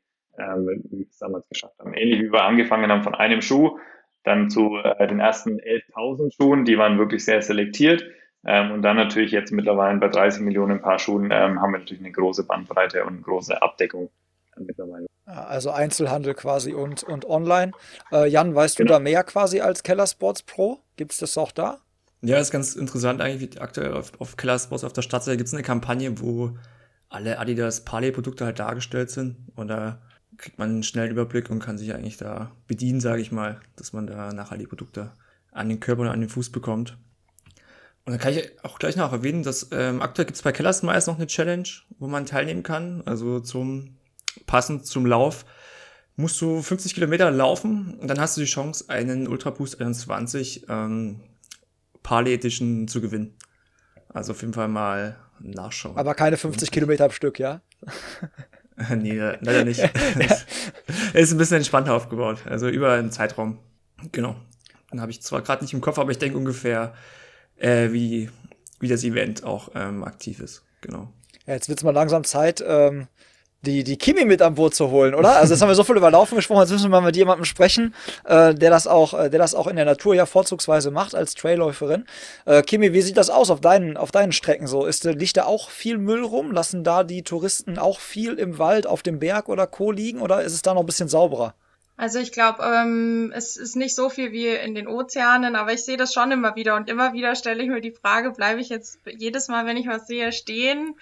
[0.48, 1.94] ähm, wie wir es damals geschafft haben.
[1.94, 3.78] Ähnlich wie wir angefangen haben von einem Schuh,
[4.24, 8.06] dann zu äh, den ersten 11.000 Schuhen, die waren wirklich sehr selektiert.
[8.46, 12.04] Ähm, und dann natürlich jetzt mittlerweile bei 30 Millionen Paar Schuhen ähm, haben wir natürlich
[12.04, 14.10] eine große Bandbreite und eine große Abdeckung
[14.58, 15.08] mittlerweile.
[15.26, 17.74] Also Einzelhandel quasi und, und online.
[18.12, 18.88] Äh, Jan, weißt genau.
[18.88, 20.80] du da mehr quasi als Keller Sports Pro?
[20.96, 21.80] Gibt es das auch da?
[22.22, 25.48] Ja, ist ganz interessant eigentlich, wie aktuell auf, auf Keller Sports auf der Startseite gibt
[25.48, 26.58] es eine Kampagne, wo
[27.10, 30.02] alle Adidas Parley Produkte halt dargestellt sind und da
[30.38, 33.94] kriegt man einen schnellen Überblick und kann sich eigentlich da bedienen, sage ich mal, dass
[33.94, 35.12] man da nachher die Produkte
[35.52, 36.98] an den Körper und an den Fuß bekommt.
[38.06, 41.08] Und dann kann ich auch gleich noch erwähnen, dass ähm, aktuell gibt es bei Kellersmeiß
[41.08, 41.68] noch eine Challenge,
[42.00, 43.04] wo man teilnehmen kann.
[43.06, 43.98] Also zum
[44.46, 45.46] passend zum Lauf
[46.16, 50.68] musst du 50 Kilometer laufen und dann hast du die Chance, einen Ultra Boost 21
[50.70, 51.20] ähm,
[52.02, 53.36] Parley Edition zu gewinnen.
[54.10, 55.98] Also auf jeden Fall mal nachschauen.
[55.98, 57.62] Aber keine 50 Kilometer am Stück, ja?
[58.96, 59.80] nee, leider nicht.
[61.14, 62.40] ist ein bisschen entspannter aufgebaut.
[62.46, 63.58] Also über einen Zeitraum.
[64.12, 64.36] Genau.
[64.92, 66.94] Dann habe ich zwar gerade nicht im Kopf, aber ich denke ungefähr,
[67.58, 68.30] äh, wie,
[68.80, 70.64] wie das Event auch ähm, aktiv ist.
[70.82, 71.12] Genau.
[71.48, 73.08] Ja, jetzt wird es mal langsam Zeit, ähm,
[73.62, 75.36] die, die Kimi mit an Boot zu holen, oder?
[75.38, 77.46] Also jetzt haben wir so viel über Laufen gesprochen, jetzt müssen wir mal mit jemandem
[77.46, 77.94] sprechen,
[78.26, 81.34] äh, der das auch, äh, der das auch in der Natur ja vorzugsweise macht als
[81.34, 82.06] Trailläuferin.
[82.46, 84.86] Äh, Kimi, wie sieht das aus auf deinen, auf deinen Strecken so?
[84.86, 86.52] Ist, liegt da auch viel Müll rum?
[86.52, 89.92] Lassen da die Touristen auch viel im Wald, auf dem Berg oder Co.
[89.92, 91.54] liegen oder ist es da noch ein bisschen sauberer?
[92.00, 95.84] Also ich glaube, ähm, es ist nicht so viel wie in den Ozeanen, aber ich
[95.84, 98.70] sehe das schon immer wieder und immer wieder stelle ich mir die Frage, bleibe ich
[98.70, 100.96] jetzt jedes Mal, wenn ich was sehe, stehen?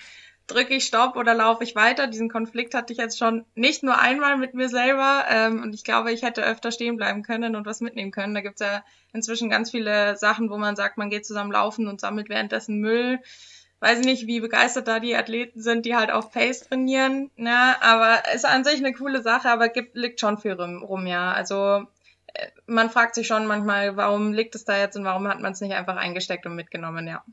[0.47, 2.07] Drücke ich Stopp oder laufe ich weiter.
[2.07, 5.83] Diesen Konflikt hatte ich jetzt schon nicht nur einmal mit mir selber ähm, und ich
[5.83, 8.35] glaube, ich hätte öfter stehen bleiben können und was mitnehmen können.
[8.35, 8.83] Da gibt's ja
[9.13, 13.19] inzwischen ganz viele Sachen, wo man sagt, man geht zusammen laufen und sammelt währenddessen Müll.
[13.79, 17.31] Weiß ich nicht, wie begeistert da die Athleten sind, die halt auf Pace trainieren.
[17.35, 17.75] Ne?
[17.81, 21.33] Aber ist an sich eine coole Sache, aber gibt, liegt schon viel rum, rum ja.
[21.33, 21.85] Also
[22.67, 25.61] man fragt sich schon manchmal, warum liegt es da jetzt und warum hat man es
[25.61, 27.23] nicht einfach eingesteckt und mitgenommen, ja.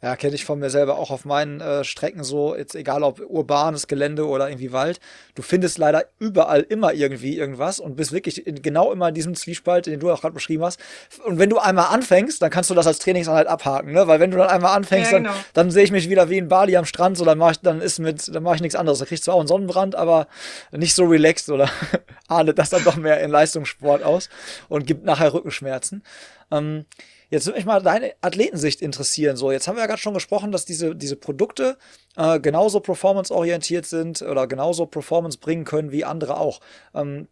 [0.00, 3.20] Ja, kenne ich von mir selber auch auf meinen äh, Strecken so, jetzt egal ob
[3.20, 5.00] urbanes Gelände oder irgendwie Wald.
[5.34, 9.34] Du findest leider überall immer irgendwie irgendwas und bist wirklich in, genau immer in diesem
[9.34, 10.78] Zwiespalt, den du auch gerade beschrieben hast.
[11.24, 14.06] Und wenn du einmal anfängst, dann kannst du das als Trainingsanhalt abhaken, ne?
[14.06, 15.30] Weil wenn du dann einmal anfängst, ja, genau.
[15.30, 17.60] dann, dann sehe ich mich wieder wie in Bali am Strand, so dann mache ich,
[17.60, 18.98] dann ist mit, dann mache ich nichts anderes.
[18.98, 20.28] Da kriegst du auch einen Sonnenbrand, aber
[20.70, 21.68] nicht so relaxed oder
[22.28, 24.28] ahne das dann doch mehr in Leistungssport aus
[24.68, 26.02] und gibt nachher Rückenschmerzen.
[26.50, 26.86] Ähm,
[27.32, 29.38] Jetzt würde mich mal deine Athletensicht interessieren.
[29.38, 31.78] So, jetzt haben wir ja gerade schon gesprochen, dass diese, diese Produkte
[32.14, 36.60] äh, genauso performanceorientiert sind oder genauso Performance bringen können wie andere auch.
[36.92, 37.28] Ähm,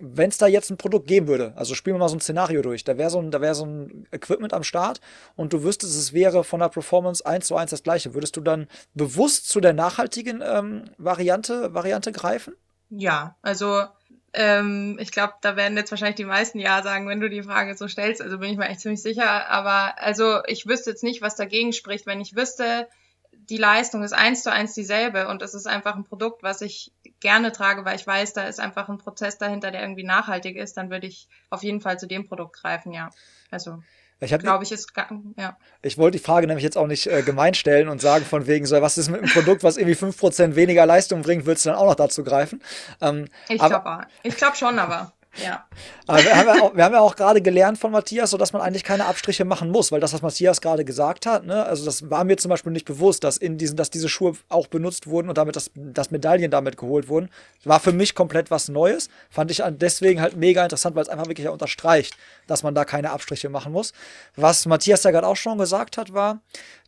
[0.00, 2.60] wenn es da jetzt ein Produkt geben würde, also spielen wir mal so ein Szenario
[2.60, 5.00] durch, da wäre so, ein, wär so ein Equipment am Start
[5.34, 8.42] und du wüsstest, es wäre von der Performance eins zu eins das gleiche, würdest du
[8.42, 12.52] dann bewusst zu der nachhaltigen ähm, Variante, Variante greifen?
[12.90, 13.84] Ja, also
[14.34, 17.76] ähm, ich glaube, da werden jetzt wahrscheinlich die meisten Ja sagen, wenn du die Frage
[17.76, 18.20] so stellst.
[18.20, 19.48] Also bin ich mir echt ziemlich sicher.
[19.48, 22.06] Aber also ich wüsste jetzt nicht, was dagegen spricht.
[22.06, 22.88] Wenn ich wüsste,
[23.32, 26.92] die Leistung ist eins zu eins dieselbe und es ist einfach ein Produkt, was ich
[27.20, 30.76] gerne trage, weil ich weiß, da ist einfach ein Prozess dahinter, der irgendwie nachhaltig ist,
[30.76, 33.10] dann würde ich auf jeden Fall zu dem Produkt greifen, ja.
[33.50, 33.82] Also
[34.20, 34.92] ich glaube ich ist
[35.36, 35.56] ja.
[35.82, 38.66] Ich wollte die Frage nämlich jetzt auch nicht äh, gemein stellen und sagen von wegen
[38.66, 41.78] so, was ist mit einem Produkt, was irgendwie 5% weniger Leistung bringt, würdest du dann
[41.78, 42.60] auch noch dazu greifen?
[43.00, 45.12] Ähm, ich glaube ich glaube schon, aber
[45.42, 45.64] ja.
[46.06, 48.62] Aber wir haben ja auch, haben ja auch gerade gelernt von Matthias, so dass man
[48.62, 52.10] eigentlich keine Abstriche machen muss, weil das, was Matthias gerade gesagt hat, ne, also das
[52.10, 55.28] war mir zum Beispiel nicht bewusst, dass in diesen, dass diese Schuhe auch benutzt wurden
[55.28, 57.28] und damit das, dass Medaillen damit geholt wurden.
[57.64, 59.08] War für mich komplett was Neues.
[59.30, 62.16] Fand ich deswegen halt mega interessant, weil es einfach wirklich unterstreicht,
[62.46, 63.92] dass man da keine Abstriche machen muss.
[64.36, 66.40] Was Matthias ja gerade auch schon gesagt hat, war,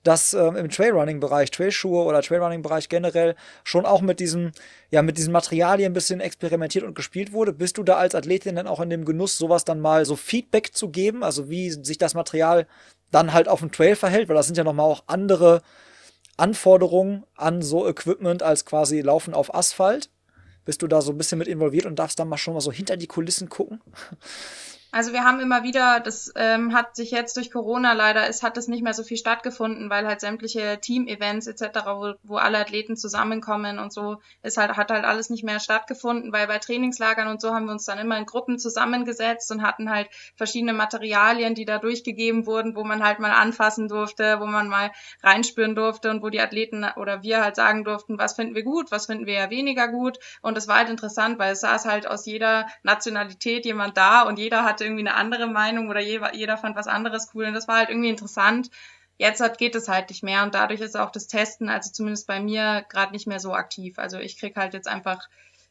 [0.03, 3.35] dass ähm, im Trailrunning-Bereich, Trailschuhe oder Trailrunning-Bereich generell
[3.65, 4.53] schon auch mit diesem,
[4.91, 7.53] ja, mit diesen Materialien ein bisschen experimentiert und gespielt wurde.
[7.53, 10.75] Bist du da als Athletin dann auch in dem Genuss, sowas dann mal so Feedback
[10.75, 11.23] zu geben?
[11.23, 12.67] Also wie sich das Material
[13.11, 14.29] dann halt auf dem Trail verhält?
[14.29, 15.63] Weil das sind ja nochmal auch andere
[16.39, 20.09] Anforderungen an so Equipment als quasi Laufen auf Asphalt.
[20.65, 22.73] Bist du da so ein bisschen mit involviert und darfst dann mal schon mal so
[22.73, 23.81] hinter die Kulissen gucken?
[24.93, 28.57] Also wir haben immer wieder, das ähm, hat sich jetzt durch Corona leider, es hat
[28.57, 32.97] es nicht mehr so viel stattgefunden, weil halt sämtliche Team-Events etc., wo, wo alle Athleten
[32.97, 37.41] zusammenkommen und so, ist halt, hat halt alles nicht mehr stattgefunden, weil bei Trainingslagern und
[37.41, 41.65] so haben wir uns dann immer in Gruppen zusammengesetzt und hatten halt verschiedene Materialien, die
[41.65, 44.91] da durchgegeben wurden, wo man halt mal anfassen durfte, wo man mal
[45.23, 48.91] reinspüren durfte und wo die Athleten oder wir halt sagen durften, was finden wir gut,
[48.91, 50.19] was finden wir ja weniger gut.
[50.43, 54.39] Und es war halt interessant, weil es saß halt aus jeder Nationalität jemand da und
[54.39, 57.69] jeder hat hatte irgendwie eine andere Meinung oder jeder, fand was anderes cool und das
[57.69, 58.71] war halt irgendwie interessant.
[59.19, 62.27] Jetzt hat, geht es halt nicht mehr und dadurch ist auch das Testen, also zumindest
[62.27, 63.99] bei mir, gerade nicht mehr so aktiv.
[63.99, 65.29] Also ich krieg halt jetzt einfach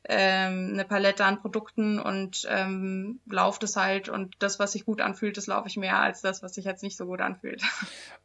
[0.07, 5.01] ähm, eine Palette an Produkten und ähm, laufe das halt und das, was sich gut
[5.01, 7.61] anfühlt, das laufe ich mehr als das, was sich jetzt nicht so gut anfühlt.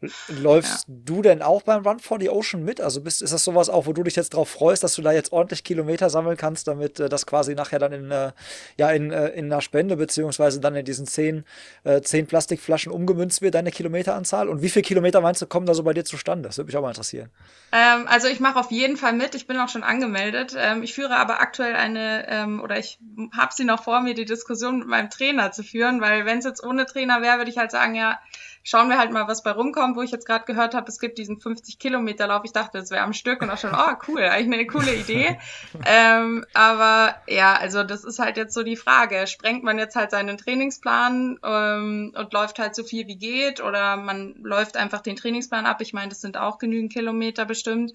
[0.29, 0.95] Läufst ja.
[1.05, 2.81] du denn auch beim Run for the Ocean mit?
[2.81, 5.11] Also bist, ist das sowas auch, wo du dich jetzt drauf freust, dass du da
[5.11, 8.31] jetzt ordentlich Kilometer sammeln kannst, damit äh, das quasi nachher dann in, äh,
[8.79, 11.45] ja, in, äh, in einer Spende beziehungsweise dann in diesen zehn,
[11.83, 14.49] äh, zehn Plastikflaschen umgemünzt wird, deine Kilometeranzahl?
[14.49, 16.49] Und wie viele Kilometer meinst du, kommen da so bei dir zustande?
[16.49, 17.31] Das würde mich auch mal interessieren.
[17.73, 20.55] Ähm, also ich mache auf jeden Fall mit, ich bin auch schon angemeldet.
[20.57, 22.99] Ähm, ich führe aber aktuell aktuell eine, ähm, oder ich
[23.37, 26.45] habe sie noch vor mir, die Diskussion mit meinem Trainer zu führen, weil wenn es
[26.45, 28.21] jetzt ohne Trainer wäre, würde ich halt sagen, ja,
[28.63, 31.19] schauen wir halt mal, was bei rumkommt, wo ich jetzt gerade gehört habe, es gibt
[31.19, 32.43] diesen 50 Kilometer Lauf.
[32.45, 35.39] Ich dachte, das wäre am Stück und auch schon, oh cool, eigentlich eine coole Idee.
[35.87, 39.27] ähm, aber ja, also das ist halt jetzt so die Frage.
[39.27, 43.97] Sprengt man jetzt halt seinen Trainingsplan ähm, und läuft halt so viel wie geht oder
[43.97, 45.81] man läuft einfach den Trainingsplan ab?
[45.81, 47.93] Ich meine, das sind auch genügend Kilometer bestimmt.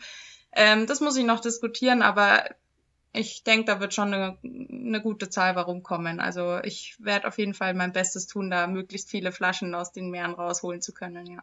[0.52, 2.44] Ähm, das muss ich noch diskutieren, aber
[3.14, 6.20] ich denke, da wird schon eine, eine gute Zahl warum kommen.
[6.20, 10.12] Also ich werde auf jeden Fall mein Bestes tun, da möglichst viele Flaschen aus den
[10.12, 11.40] Meeren rausholen zu können, ja.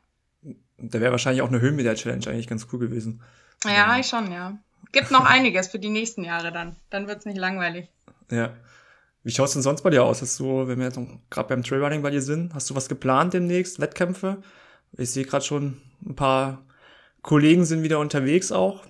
[0.78, 3.22] Da wäre wahrscheinlich auch eine Höhenmeter-Challenge eigentlich ganz cool gewesen.
[3.64, 4.58] Ja, ich schon, ja.
[4.92, 6.76] gibt noch einiges für die nächsten Jahre dann.
[6.90, 7.88] Dann wird's nicht langweilig.
[8.30, 8.52] Ja.
[9.24, 10.22] Wie schaut's denn sonst bei dir aus?
[10.22, 11.00] Hast du, wenn wir jetzt
[11.30, 13.80] gerade beim Trailrunning bei dir sind, hast du was geplant demnächst?
[13.80, 14.40] Wettkämpfe?
[14.92, 16.62] Ich sehe gerade schon ein paar
[17.22, 18.84] Kollegen sind wieder unterwegs auch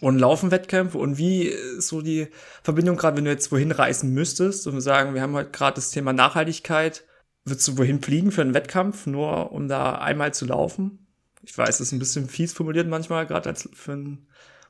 [0.00, 0.98] und laufen Wettkämpfe.
[0.98, 2.28] Und wie ist so die
[2.62, 5.76] Verbindung gerade, wenn du jetzt wohin reisen müsstest und wir sagen, wir haben heute gerade
[5.76, 7.04] das Thema Nachhaltigkeit.
[7.44, 11.06] Würdest du wohin fliegen für einen Wettkampf, nur um da einmal zu laufen?
[11.42, 14.28] Ich weiß, das ist ein bisschen fies formuliert manchmal, gerade als für einen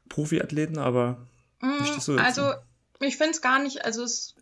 [0.09, 1.27] Profiathleten, aber
[1.61, 2.53] mm, so Also,
[3.01, 4.37] ich finde es gar nicht, also es,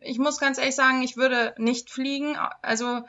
[0.00, 2.36] ich muss ganz ehrlich sagen, ich würde nicht fliegen.
[2.62, 3.02] Also,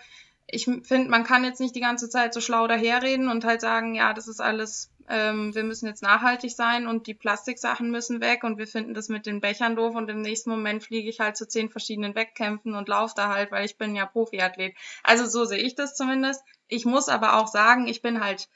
[0.46, 3.96] ich finde, man kann jetzt nicht die ganze Zeit so schlau daherreden und halt sagen,
[3.96, 8.44] ja, das ist alles, ähm, wir müssen jetzt nachhaltig sein und die Plastiksachen müssen weg
[8.44, 11.36] und wir finden das mit den Bechern doof und im nächsten Moment fliege ich halt
[11.36, 14.76] zu zehn verschiedenen Wettkämpfen und laufe da halt, weil ich bin ja Profiathlet.
[15.04, 16.44] Also so sehe ich das zumindest.
[16.68, 18.50] Ich muss aber auch sagen, ich bin halt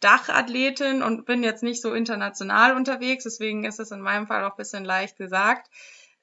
[0.00, 4.50] Dachathletin und bin jetzt nicht so international unterwegs, deswegen ist es in meinem Fall auch
[4.50, 5.70] ein bisschen leicht gesagt.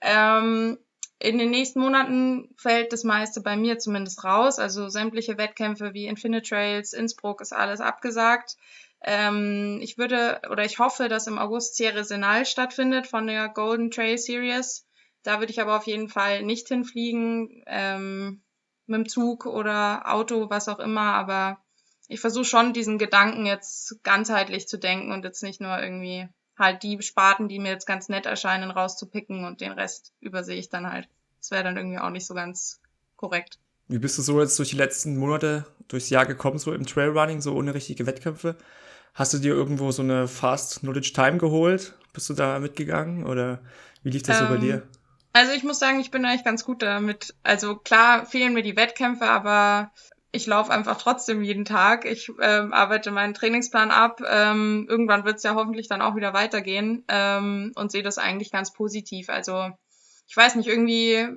[0.01, 0.77] Ähm,
[1.17, 4.59] in den nächsten Monaten fällt das meiste bei mir zumindest raus.
[4.59, 8.57] Also sämtliche Wettkämpfe wie Infinite Trails, Innsbruck ist alles abgesagt.
[9.04, 13.91] Ähm, ich würde oder ich hoffe, dass im August Sierra Senal stattfindet von der Golden
[13.91, 14.86] Trail Series.
[15.24, 18.41] Da würde ich aber auf jeden Fall nicht hinfliegen, ähm,
[18.88, 21.14] mit dem Zug oder Auto, was auch immer.
[21.14, 21.60] Aber
[22.08, 26.28] ich versuche schon diesen Gedanken jetzt ganzheitlich zu denken und jetzt nicht nur irgendwie
[26.58, 30.70] halt die Sparten, die mir jetzt ganz nett erscheinen, rauszupicken und den Rest übersehe ich
[30.70, 31.08] dann halt.
[31.39, 32.82] Das wäre dann irgendwie auch nicht so ganz
[33.16, 33.58] korrekt.
[33.91, 37.41] Wie bist du so jetzt durch die letzten Monate durchs Jahr gekommen, so im Trailrunning,
[37.41, 38.55] so ohne richtige Wettkämpfe?
[39.13, 41.93] Hast du dir irgendwo so eine Fast Knowledge Time geholt?
[42.13, 43.59] Bist du da mitgegangen oder
[44.01, 44.83] wie lief das ähm, so bei ähm, dir?
[45.33, 47.35] Also ich muss sagen, ich bin eigentlich ganz gut damit.
[47.43, 49.91] Also klar fehlen mir die Wettkämpfe, aber
[50.31, 52.05] ich laufe einfach trotzdem jeden Tag.
[52.05, 54.21] Ich ähm, arbeite meinen Trainingsplan ab.
[54.25, 58.51] Ähm, irgendwann wird es ja hoffentlich dann auch wieder weitergehen ähm, und sehe das eigentlich
[58.51, 59.27] ganz positiv.
[59.27, 59.69] Also
[60.29, 61.27] ich weiß nicht, irgendwie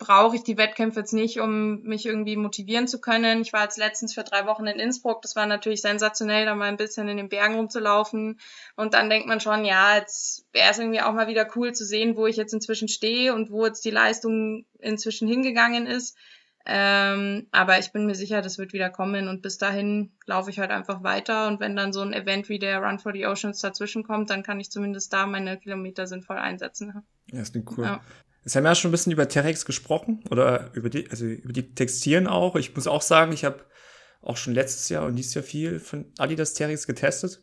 [0.00, 3.42] brauche ich die Wettkämpfe jetzt nicht, um mich irgendwie motivieren zu können.
[3.42, 5.20] Ich war jetzt letztens für drei Wochen in Innsbruck.
[5.20, 8.40] Das war natürlich sensationell, da mal ein bisschen in den Bergen rumzulaufen.
[8.76, 11.84] Und dann denkt man schon, ja, jetzt wäre es irgendwie auch mal wieder cool zu
[11.84, 16.16] sehen, wo ich jetzt inzwischen stehe und wo jetzt die Leistung inzwischen hingegangen ist.
[16.64, 20.58] Ähm, aber ich bin mir sicher, das wird wieder kommen und bis dahin laufe ich
[20.58, 23.60] halt einfach weiter und wenn dann so ein Event wie der Run for the Oceans
[23.60, 27.02] dazwischen kommt, dann kann ich zumindest da meine Kilometer sinnvoll einsetzen.
[27.32, 27.84] Ja, ist cool.
[27.84, 28.00] Ja.
[28.44, 31.74] Jetzt haben ja schon ein bisschen über Terex gesprochen oder über die, also über die
[31.74, 32.56] Textilien auch.
[32.56, 33.64] Ich muss auch sagen, ich habe
[34.22, 37.40] auch schon letztes Jahr und dieses Jahr viel von Adidas Terex getestet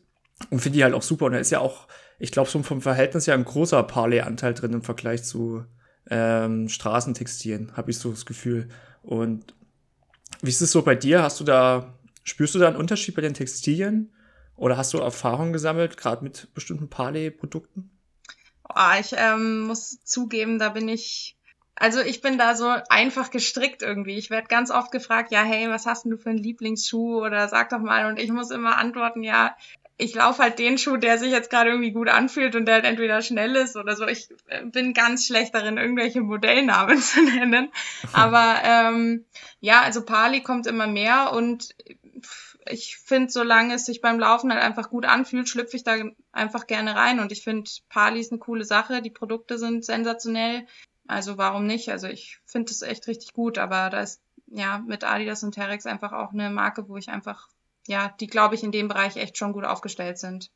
[0.50, 1.26] und finde die halt auch super.
[1.26, 1.88] Und da ist ja auch,
[2.18, 5.64] ich glaube, so vom Verhältnis ja ein großer Parley-Anteil drin im Vergleich zu
[6.10, 8.68] ähm, Straßentextilien, habe ich so das Gefühl.
[9.02, 9.54] Und
[10.42, 11.22] wie ist es so bei dir?
[11.22, 14.12] Hast du da, spürst du da einen Unterschied bei den Textilien?
[14.56, 17.90] Oder hast du Erfahrungen gesammelt, gerade mit bestimmten Parley-Produkten?
[18.74, 21.36] Oh, ich ähm, muss zugeben, da bin ich
[21.80, 24.16] also ich bin da so einfach gestrickt irgendwie.
[24.16, 27.24] Ich werde ganz oft gefragt, ja, hey, was hast denn du für einen Lieblingsschuh?
[27.24, 28.06] Oder sag doch mal.
[28.06, 29.54] Und ich muss immer antworten, ja,
[29.96, 32.84] ich laufe halt den Schuh, der sich jetzt gerade irgendwie gut anfühlt und der halt
[32.84, 34.06] entweder schnell ist oder so.
[34.06, 37.70] Ich äh, bin ganz schlecht darin, irgendwelche Modellnamen zu nennen.
[38.12, 39.24] Aber ähm,
[39.60, 41.74] ja, also Pali kommt immer mehr und
[42.70, 45.96] ich finde, solange es sich beim Laufen halt einfach gut anfühlt, schlüpfe ich da
[46.32, 47.20] einfach gerne rein.
[47.20, 49.02] Und ich finde, Pali ist eine coole Sache.
[49.02, 50.66] Die Produkte sind sensationell.
[51.06, 51.90] Also warum nicht?
[51.90, 53.58] Also ich finde es echt richtig gut.
[53.58, 57.48] Aber da ist ja mit Adidas und Terex einfach auch eine Marke, wo ich einfach
[57.88, 60.50] ja, die, glaube ich, in dem Bereich echt schon gut aufgestellt sind.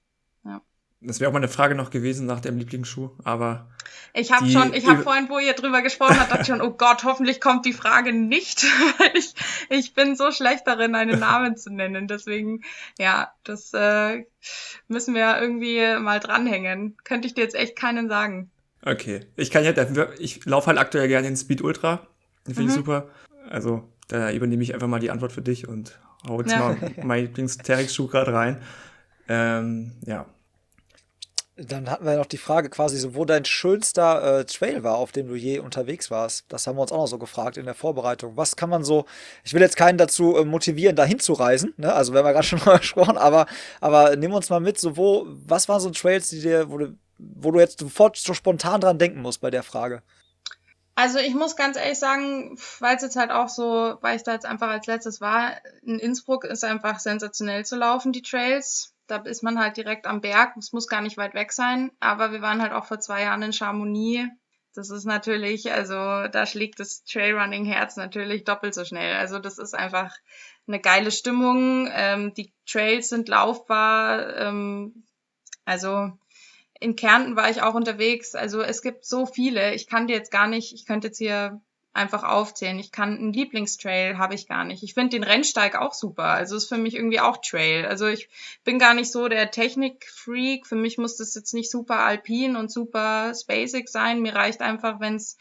[1.04, 3.68] Das wäre auch mal eine Frage noch gewesen nach dem Lieblingsschuh, aber.
[4.14, 6.70] Ich habe schon, ich habe vorhin, wo ihr drüber gesprochen habt, dachte ich schon, oh
[6.70, 8.64] Gott, hoffentlich kommt die Frage nicht,
[8.98, 9.34] weil ich,
[9.68, 12.06] ich bin so schlecht darin, einen Namen zu nennen.
[12.06, 12.62] Deswegen,
[12.98, 14.24] ja, das äh,
[14.86, 16.96] müssen wir irgendwie mal dranhängen.
[17.04, 18.50] Könnte ich dir jetzt echt keinen sagen.
[18.84, 19.26] Okay.
[19.36, 19.72] Ich kann ja,
[20.18, 22.06] ich laufe halt aktuell gerne in Speed Ultra.
[22.46, 22.68] Den finde mhm.
[22.70, 23.08] ich super.
[23.48, 25.98] Also, da übernehme ich einfach mal die Antwort für dich und
[26.28, 26.58] hau jetzt ja.
[26.58, 28.62] mal mein Lieblings-Terex-Schuh gerade rein.
[29.28, 30.26] Ähm, ja.
[31.68, 35.12] Dann hatten wir noch die Frage quasi so, wo dein schönster äh, Trail war, auf
[35.12, 36.44] dem du je unterwegs warst.
[36.48, 38.36] Das haben wir uns auch noch so gefragt in der Vorbereitung.
[38.36, 39.04] Was kann man so,
[39.44, 41.92] ich will jetzt keinen dazu äh, motivieren, dahin zu reisen, ne?
[41.92, 43.46] Also wir haben ja gerade schon mal gesprochen, aber,
[43.80, 46.96] aber nimm uns mal mit, so wo, was waren so Trails, die dir, wo du,
[47.18, 50.02] wo du jetzt sofort so spontan dran denken musst bei der Frage?
[50.94, 54.32] Also ich muss ganz ehrlich sagen, weil es jetzt halt auch so, weil ich da
[54.32, 58.91] jetzt einfach als letztes war, in Innsbruck ist einfach sensationell zu laufen, die Trails.
[59.06, 61.90] Da ist man halt direkt am Berg, es muss gar nicht weit weg sein.
[62.00, 64.28] Aber wir waren halt auch vor zwei Jahren in Chamonix.
[64.74, 69.16] Das ist natürlich, also da schlägt das Trailrunning-Herz natürlich doppelt so schnell.
[69.16, 70.14] Also das ist einfach
[70.66, 71.88] eine geile Stimmung.
[71.92, 74.34] Ähm, die Trails sind laufbar.
[74.36, 75.04] Ähm,
[75.64, 76.10] also
[76.80, 78.34] in Kärnten war ich auch unterwegs.
[78.34, 79.74] Also es gibt so viele.
[79.74, 81.60] Ich kann dir jetzt gar nicht, ich könnte jetzt hier
[81.94, 82.78] einfach aufzählen.
[82.78, 84.82] Ich kann einen Lieblingstrail habe ich gar nicht.
[84.82, 86.24] Ich finde den Rennsteig auch super.
[86.24, 87.86] Also ist für mich irgendwie auch Trail.
[87.86, 88.28] Also ich
[88.64, 90.66] bin gar nicht so der Technik-Freak.
[90.66, 94.22] Für mich muss das jetzt nicht super alpin und super spacig sein.
[94.22, 95.36] Mir reicht einfach, wenn es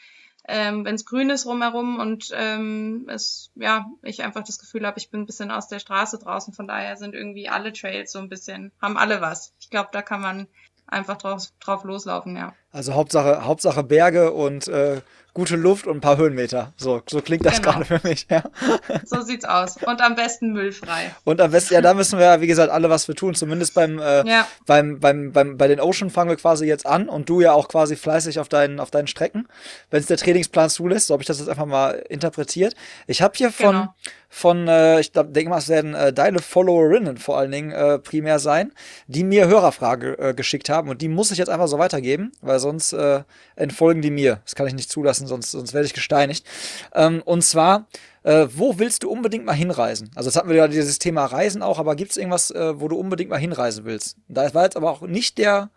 [0.47, 4.97] ähm, wenn es grün ist rumherum und ähm, es, ja, ich einfach das Gefühl habe,
[4.97, 6.53] ich bin ein bisschen aus der Straße draußen.
[6.53, 9.53] Von daher sind irgendwie alle Trails so ein bisschen, haben alle was.
[9.59, 10.47] Ich glaube, da kann man
[10.87, 12.55] einfach drauf, drauf loslaufen, ja.
[12.71, 15.01] Also Hauptsache, Hauptsache Berge und äh,
[15.33, 16.73] gute Luft und ein paar Höhenmeter.
[16.75, 17.71] So, so klingt das genau.
[17.71, 18.43] gerade für mich, ja.
[19.05, 19.77] So sieht's aus.
[19.77, 21.15] Und am besten müllfrei.
[21.23, 23.33] Und am besten, ja, da müssen wir, wie gesagt, alle was für tun.
[23.33, 24.47] Zumindest beim, äh, ja.
[24.65, 27.69] beim, beim, beim, bei den Ocean fangen wir quasi jetzt an und du ja auch
[27.69, 29.47] quasi fleißig auf deinen, auf deinen Strecken,
[29.89, 31.07] wenn es der Trainingsplan zulässt.
[31.07, 32.75] So habe ich das jetzt einfach mal interpretiert.
[33.07, 33.95] Ich habe hier von, genau.
[34.29, 37.99] von, äh, ich glaube, denke mal, es werden äh, deine Followerinnen vor allen Dingen äh,
[37.99, 38.73] primär sein,
[39.07, 42.59] die mir Hörerfrage äh, geschickt haben und die muss ich jetzt einfach so weitergeben, weil
[42.61, 43.23] sonst äh,
[43.57, 44.39] entfolgen die mir.
[44.45, 46.45] Das kann ich nicht zulassen, sonst, sonst werde ich gesteinigt.
[46.93, 47.87] Ähm, und zwar,
[48.23, 50.11] äh, wo willst du unbedingt mal hinreisen?
[50.15, 52.87] Also jetzt hatten wir ja dieses Thema Reisen auch, aber gibt es irgendwas, äh, wo
[52.87, 54.15] du unbedingt mal hinreisen willst?
[54.27, 55.69] Da war jetzt aber auch nicht der,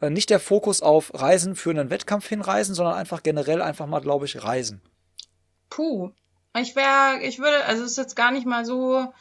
[0.00, 4.00] äh, nicht der Fokus auf Reisen für einen Wettkampf hinreisen, sondern einfach generell einfach mal,
[4.00, 4.82] glaube ich, reisen.
[5.70, 6.10] Puh.
[6.56, 9.12] Ich wäre, ich würde, also es ist jetzt gar nicht mal so,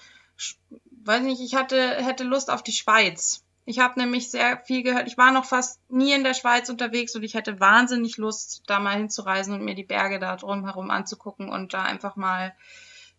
[1.03, 3.43] weiß nicht, ich hatte, hätte Lust auf die Schweiz.
[3.69, 5.07] Ich habe nämlich sehr viel gehört.
[5.07, 8.79] Ich war noch fast nie in der Schweiz unterwegs und ich hätte wahnsinnig Lust, da
[8.79, 12.55] mal hinzureisen und mir die Berge da drumherum anzugucken und da einfach mal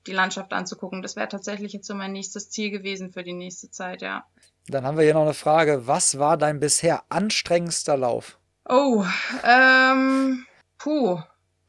[0.06, 1.02] die Landschaft anzugucken.
[1.02, 4.24] Das wäre tatsächlich jetzt so mein nächstes Ziel gewesen für die nächste Zeit, ja.
[4.68, 5.86] Dann haben wir hier noch eine Frage.
[5.86, 8.38] Was war dein bisher anstrengendster Lauf?
[8.66, 9.04] Oh,
[9.44, 10.46] ähm,
[10.78, 11.20] puh.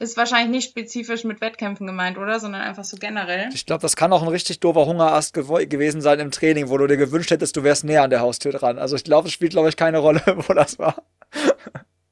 [0.02, 2.40] Ist wahrscheinlich nicht spezifisch mit Wettkämpfen gemeint, oder?
[2.40, 3.50] Sondern einfach so generell.
[3.54, 6.78] Ich glaube, das kann auch ein richtig doofer Hungerast gew gewesen sein im Training, wo
[6.78, 8.80] du dir gewünscht hättest, du wärst näher an der Haustür dran.
[8.80, 11.04] Also ich glaube, es spielt, glaube ich, keine Rolle, wo das war.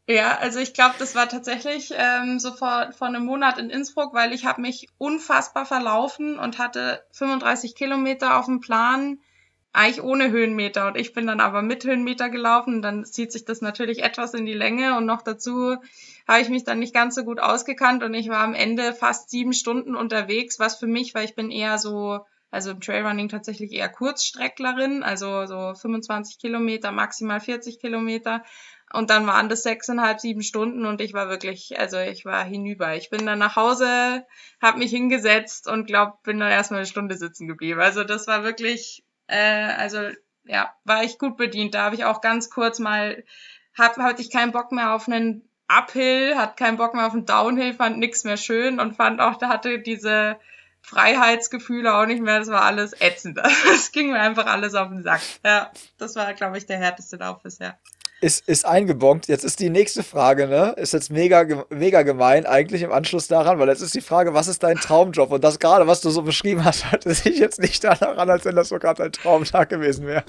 [0.09, 4.13] Ja, also ich glaube, das war tatsächlich ähm, so vor, vor einem Monat in Innsbruck,
[4.13, 9.19] weil ich habe mich unfassbar verlaufen und hatte 35 Kilometer auf dem Plan,
[9.73, 10.87] eigentlich ohne Höhenmeter.
[10.87, 12.81] Und ich bin dann aber mit Höhenmeter gelaufen.
[12.81, 15.77] Dann zieht sich das natürlich etwas in die Länge und noch dazu
[16.27, 19.29] habe ich mich dann nicht ganz so gut ausgekannt und ich war am Ende fast
[19.29, 22.19] sieben Stunden unterwegs, was für mich, weil ich bin eher so,
[22.51, 28.43] also im Trailrunning tatsächlich eher Kurzstrecklerin, also so 25 Kilometer, maximal 40 Kilometer.
[28.93, 32.95] Und dann waren das sechseinhalb, sieben Stunden und ich war wirklich, also ich war hinüber.
[32.95, 34.25] Ich bin dann nach Hause,
[34.61, 37.81] habe mich hingesetzt und glaub, bin dann erstmal eine Stunde sitzen geblieben.
[37.81, 40.09] Also das war wirklich, äh, also
[40.45, 41.75] ja, war ich gut bedient.
[41.75, 43.23] Da habe ich auch ganz kurz mal,
[43.77, 47.25] hab, hatte ich keinen Bock mehr auf einen Uphill, hat keinen Bock mehr auf den
[47.25, 50.37] Downhill, fand nichts mehr schön und fand auch, da hatte diese
[50.81, 52.39] Freiheitsgefühle auch nicht mehr.
[52.39, 53.37] Das war alles ätzend.
[53.67, 55.21] Das ging mir einfach alles auf den Sack.
[55.43, 57.77] Ja, das war, glaube ich, der härteste Lauf bisher.
[58.19, 59.27] Ist, ist eingebongt.
[59.27, 60.73] Jetzt ist die nächste Frage, ne?
[60.77, 64.47] Ist jetzt mega, mega gemein eigentlich im Anschluss daran, weil jetzt ist die Frage, was
[64.47, 65.31] ist dein Traumjob?
[65.31, 68.45] Und das gerade, was du so beschrieben hast, hört sich jetzt nicht danach an, als
[68.45, 70.23] wenn das so gerade dein Traumtag gewesen wäre.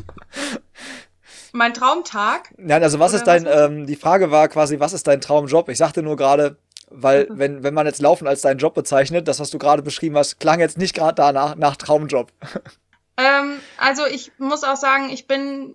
[1.53, 2.53] Mein Traumtag?
[2.59, 5.23] Nein, also was Oder ist dein, was ähm, die Frage war quasi, was ist dein
[5.23, 5.71] Traumjob?
[5.71, 6.59] Ich sagte nur gerade,
[6.91, 7.39] weil mhm.
[7.39, 10.41] wenn, wenn man jetzt Laufen als deinen Job bezeichnet, das, was du gerade beschrieben hast,
[10.41, 12.33] klang jetzt nicht gerade danach nach Traumjob.
[13.21, 15.75] Ähm, also ich muss auch sagen, ich bin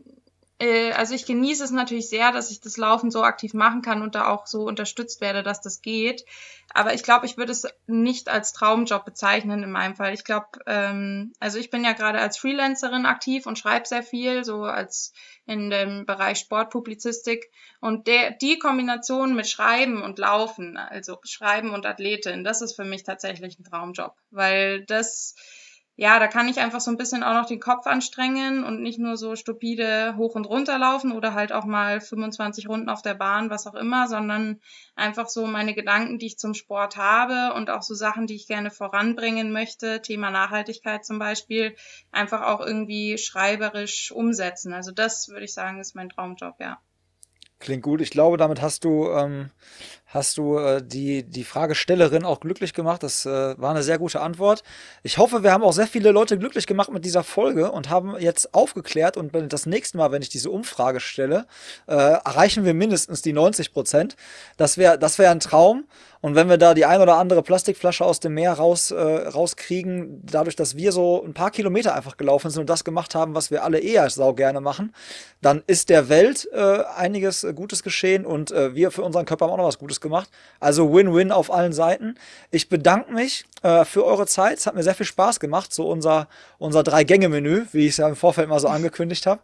[0.95, 4.15] also ich genieße es natürlich sehr, dass ich das Laufen so aktiv machen kann und
[4.15, 6.25] da auch so unterstützt werde, dass das geht.
[6.73, 10.13] Aber ich glaube, ich würde es nicht als Traumjob bezeichnen in meinem Fall.
[10.13, 14.43] Ich glaube, ähm, also ich bin ja gerade als Freelancerin aktiv und schreibe sehr viel,
[14.43, 15.13] so als
[15.45, 17.51] in dem Bereich Sportpublizistik.
[17.79, 22.85] Und der, die Kombination mit Schreiben und Laufen, also Schreiben und Athletin, das ist für
[22.85, 25.35] mich tatsächlich ein Traumjob, weil das
[25.95, 28.97] ja, da kann ich einfach so ein bisschen auch noch den Kopf anstrengen und nicht
[28.97, 33.13] nur so stupide hoch und runter laufen oder halt auch mal 25 Runden auf der
[33.13, 34.59] Bahn, was auch immer, sondern
[34.95, 38.47] einfach so meine Gedanken, die ich zum Sport habe und auch so Sachen, die ich
[38.47, 41.75] gerne voranbringen möchte, Thema Nachhaltigkeit zum Beispiel,
[42.11, 44.73] einfach auch irgendwie schreiberisch umsetzen.
[44.73, 46.79] Also das würde ich sagen, ist mein Traumjob, ja.
[47.63, 48.01] Klingt gut.
[48.01, 49.49] Ich glaube, damit hast du ähm,
[50.13, 53.01] hast du äh, die, die Fragestellerin auch glücklich gemacht.
[53.03, 54.63] Das äh, war eine sehr gute Antwort.
[55.01, 58.15] Ich hoffe, wir haben auch sehr viele Leute glücklich gemacht mit dieser Folge und haben
[58.19, 61.47] jetzt aufgeklärt und das nächste Mal, wenn ich diese Umfrage stelle,
[61.87, 64.15] äh, erreichen wir mindestens die 90 Prozent.
[64.57, 65.85] Das wäre das wär ein Traum.
[66.23, 70.21] Und wenn wir da die ein oder andere Plastikflasche aus dem Meer raus, äh, rauskriegen,
[70.25, 73.51] dadurch, dass wir so ein paar Kilometer einfach gelaufen sind und das gemacht haben, was
[73.51, 74.95] wir alle eher sau gerne machen,
[75.41, 79.51] dann ist der Welt äh, einiges Gutes geschehen und äh, wir für unseren Körper haben
[79.51, 80.29] auch noch was Gutes gemacht.
[80.59, 82.15] Also Win-Win auf allen Seiten.
[82.51, 84.59] Ich bedanke mich äh, für eure Zeit.
[84.59, 86.27] Es hat mir sehr viel Spaß gemacht, so unser,
[86.59, 89.41] unser Drei-Gänge-Menü, wie ich es ja im Vorfeld mal so angekündigt habe.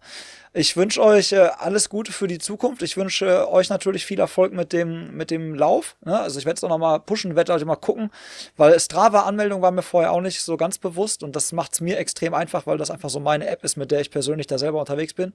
[0.52, 2.82] Ich wünsche euch äh, alles Gute für die Zukunft.
[2.82, 5.96] Ich wünsche äh, euch natürlich viel Erfolg mit dem, mit dem Lauf.
[6.04, 6.20] Ne?
[6.20, 8.10] Also ich werde es auch noch mal pushen, werde halt mal gucken,
[8.58, 12.00] weil Strava-Anmeldung war mir vorher auch nicht so ganz bewusst und das macht es mir
[12.00, 14.80] extrem einfach, weil das einfach so meine App ist, mit der ich persönlich da selber
[14.80, 15.34] unterwegs bin.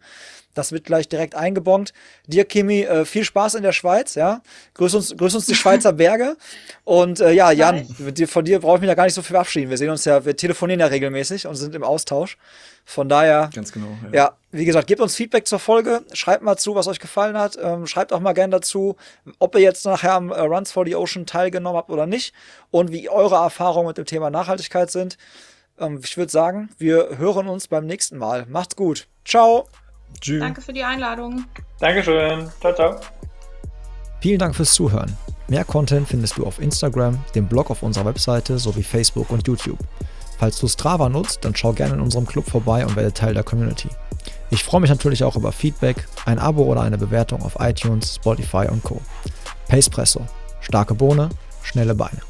[0.52, 1.92] Das wird gleich direkt eingebongt.
[2.26, 4.42] Dir, Kimi, äh, viel Spaß in der Schweiz, ja.
[4.74, 6.36] Grüß uns, grüß uns die Schweizer Berge.
[6.82, 9.34] Und äh, ja, Jan, dir, von dir brauche ich mich da gar nicht so viel
[9.34, 9.70] verabschieden.
[9.70, 12.36] Wir sehen uns ja, wir telefonieren ja regelmäßig und sind im Austausch.
[12.84, 13.96] Von daher, ganz genau.
[14.12, 14.12] Ja.
[14.12, 14.32] ja.
[14.54, 16.02] Wie gesagt, gebt uns Feedback zur Folge.
[16.12, 17.58] Schreibt mal zu, was euch gefallen hat.
[17.60, 18.96] Ähm, schreibt auch mal gerne dazu,
[19.40, 22.32] ob ihr jetzt nachher am äh, Runs for the Ocean teilgenommen habt oder nicht
[22.70, 25.18] und wie eure Erfahrungen mit dem Thema Nachhaltigkeit sind.
[25.78, 28.46] Ähm, ich würde sagen, wir hören uns beim nächsten Mal.
[28.48, 29.08] Macht's gut.
[29.24, 29.66] Ciao.
[30.20, 30.40] Tschüss.
[30.40, 31.44] Danke für die Einladung.
[31.80, 32.48] Dankeschön.
[32.60, 33.00] Ciao, ciao.
[34.20, 35.16] Vielen Dank fürs Zuhören.
[35.48, 39.78] Mehr Content findest du auf Instagram, dem Blog auf unserer Webseite sowie Facebook und YouTube.
[40.38, 43.42] Falls du Strava nutzt, dann schau gerne in unserem Club vorbei und werde Teil der
[43.42, 43.88] Community.
[44.50, 48.66] Ich freue mich natürlich auch über Feedback, ein Abo oder eine Bewertung auf iTunes, Spotify
[48.70, 49.00] und Co.
[49.68, 50.26] Pacepresso.
[50.60, 51.28] Starke Bohne,
[51.62, 52.20] schnelle Beine.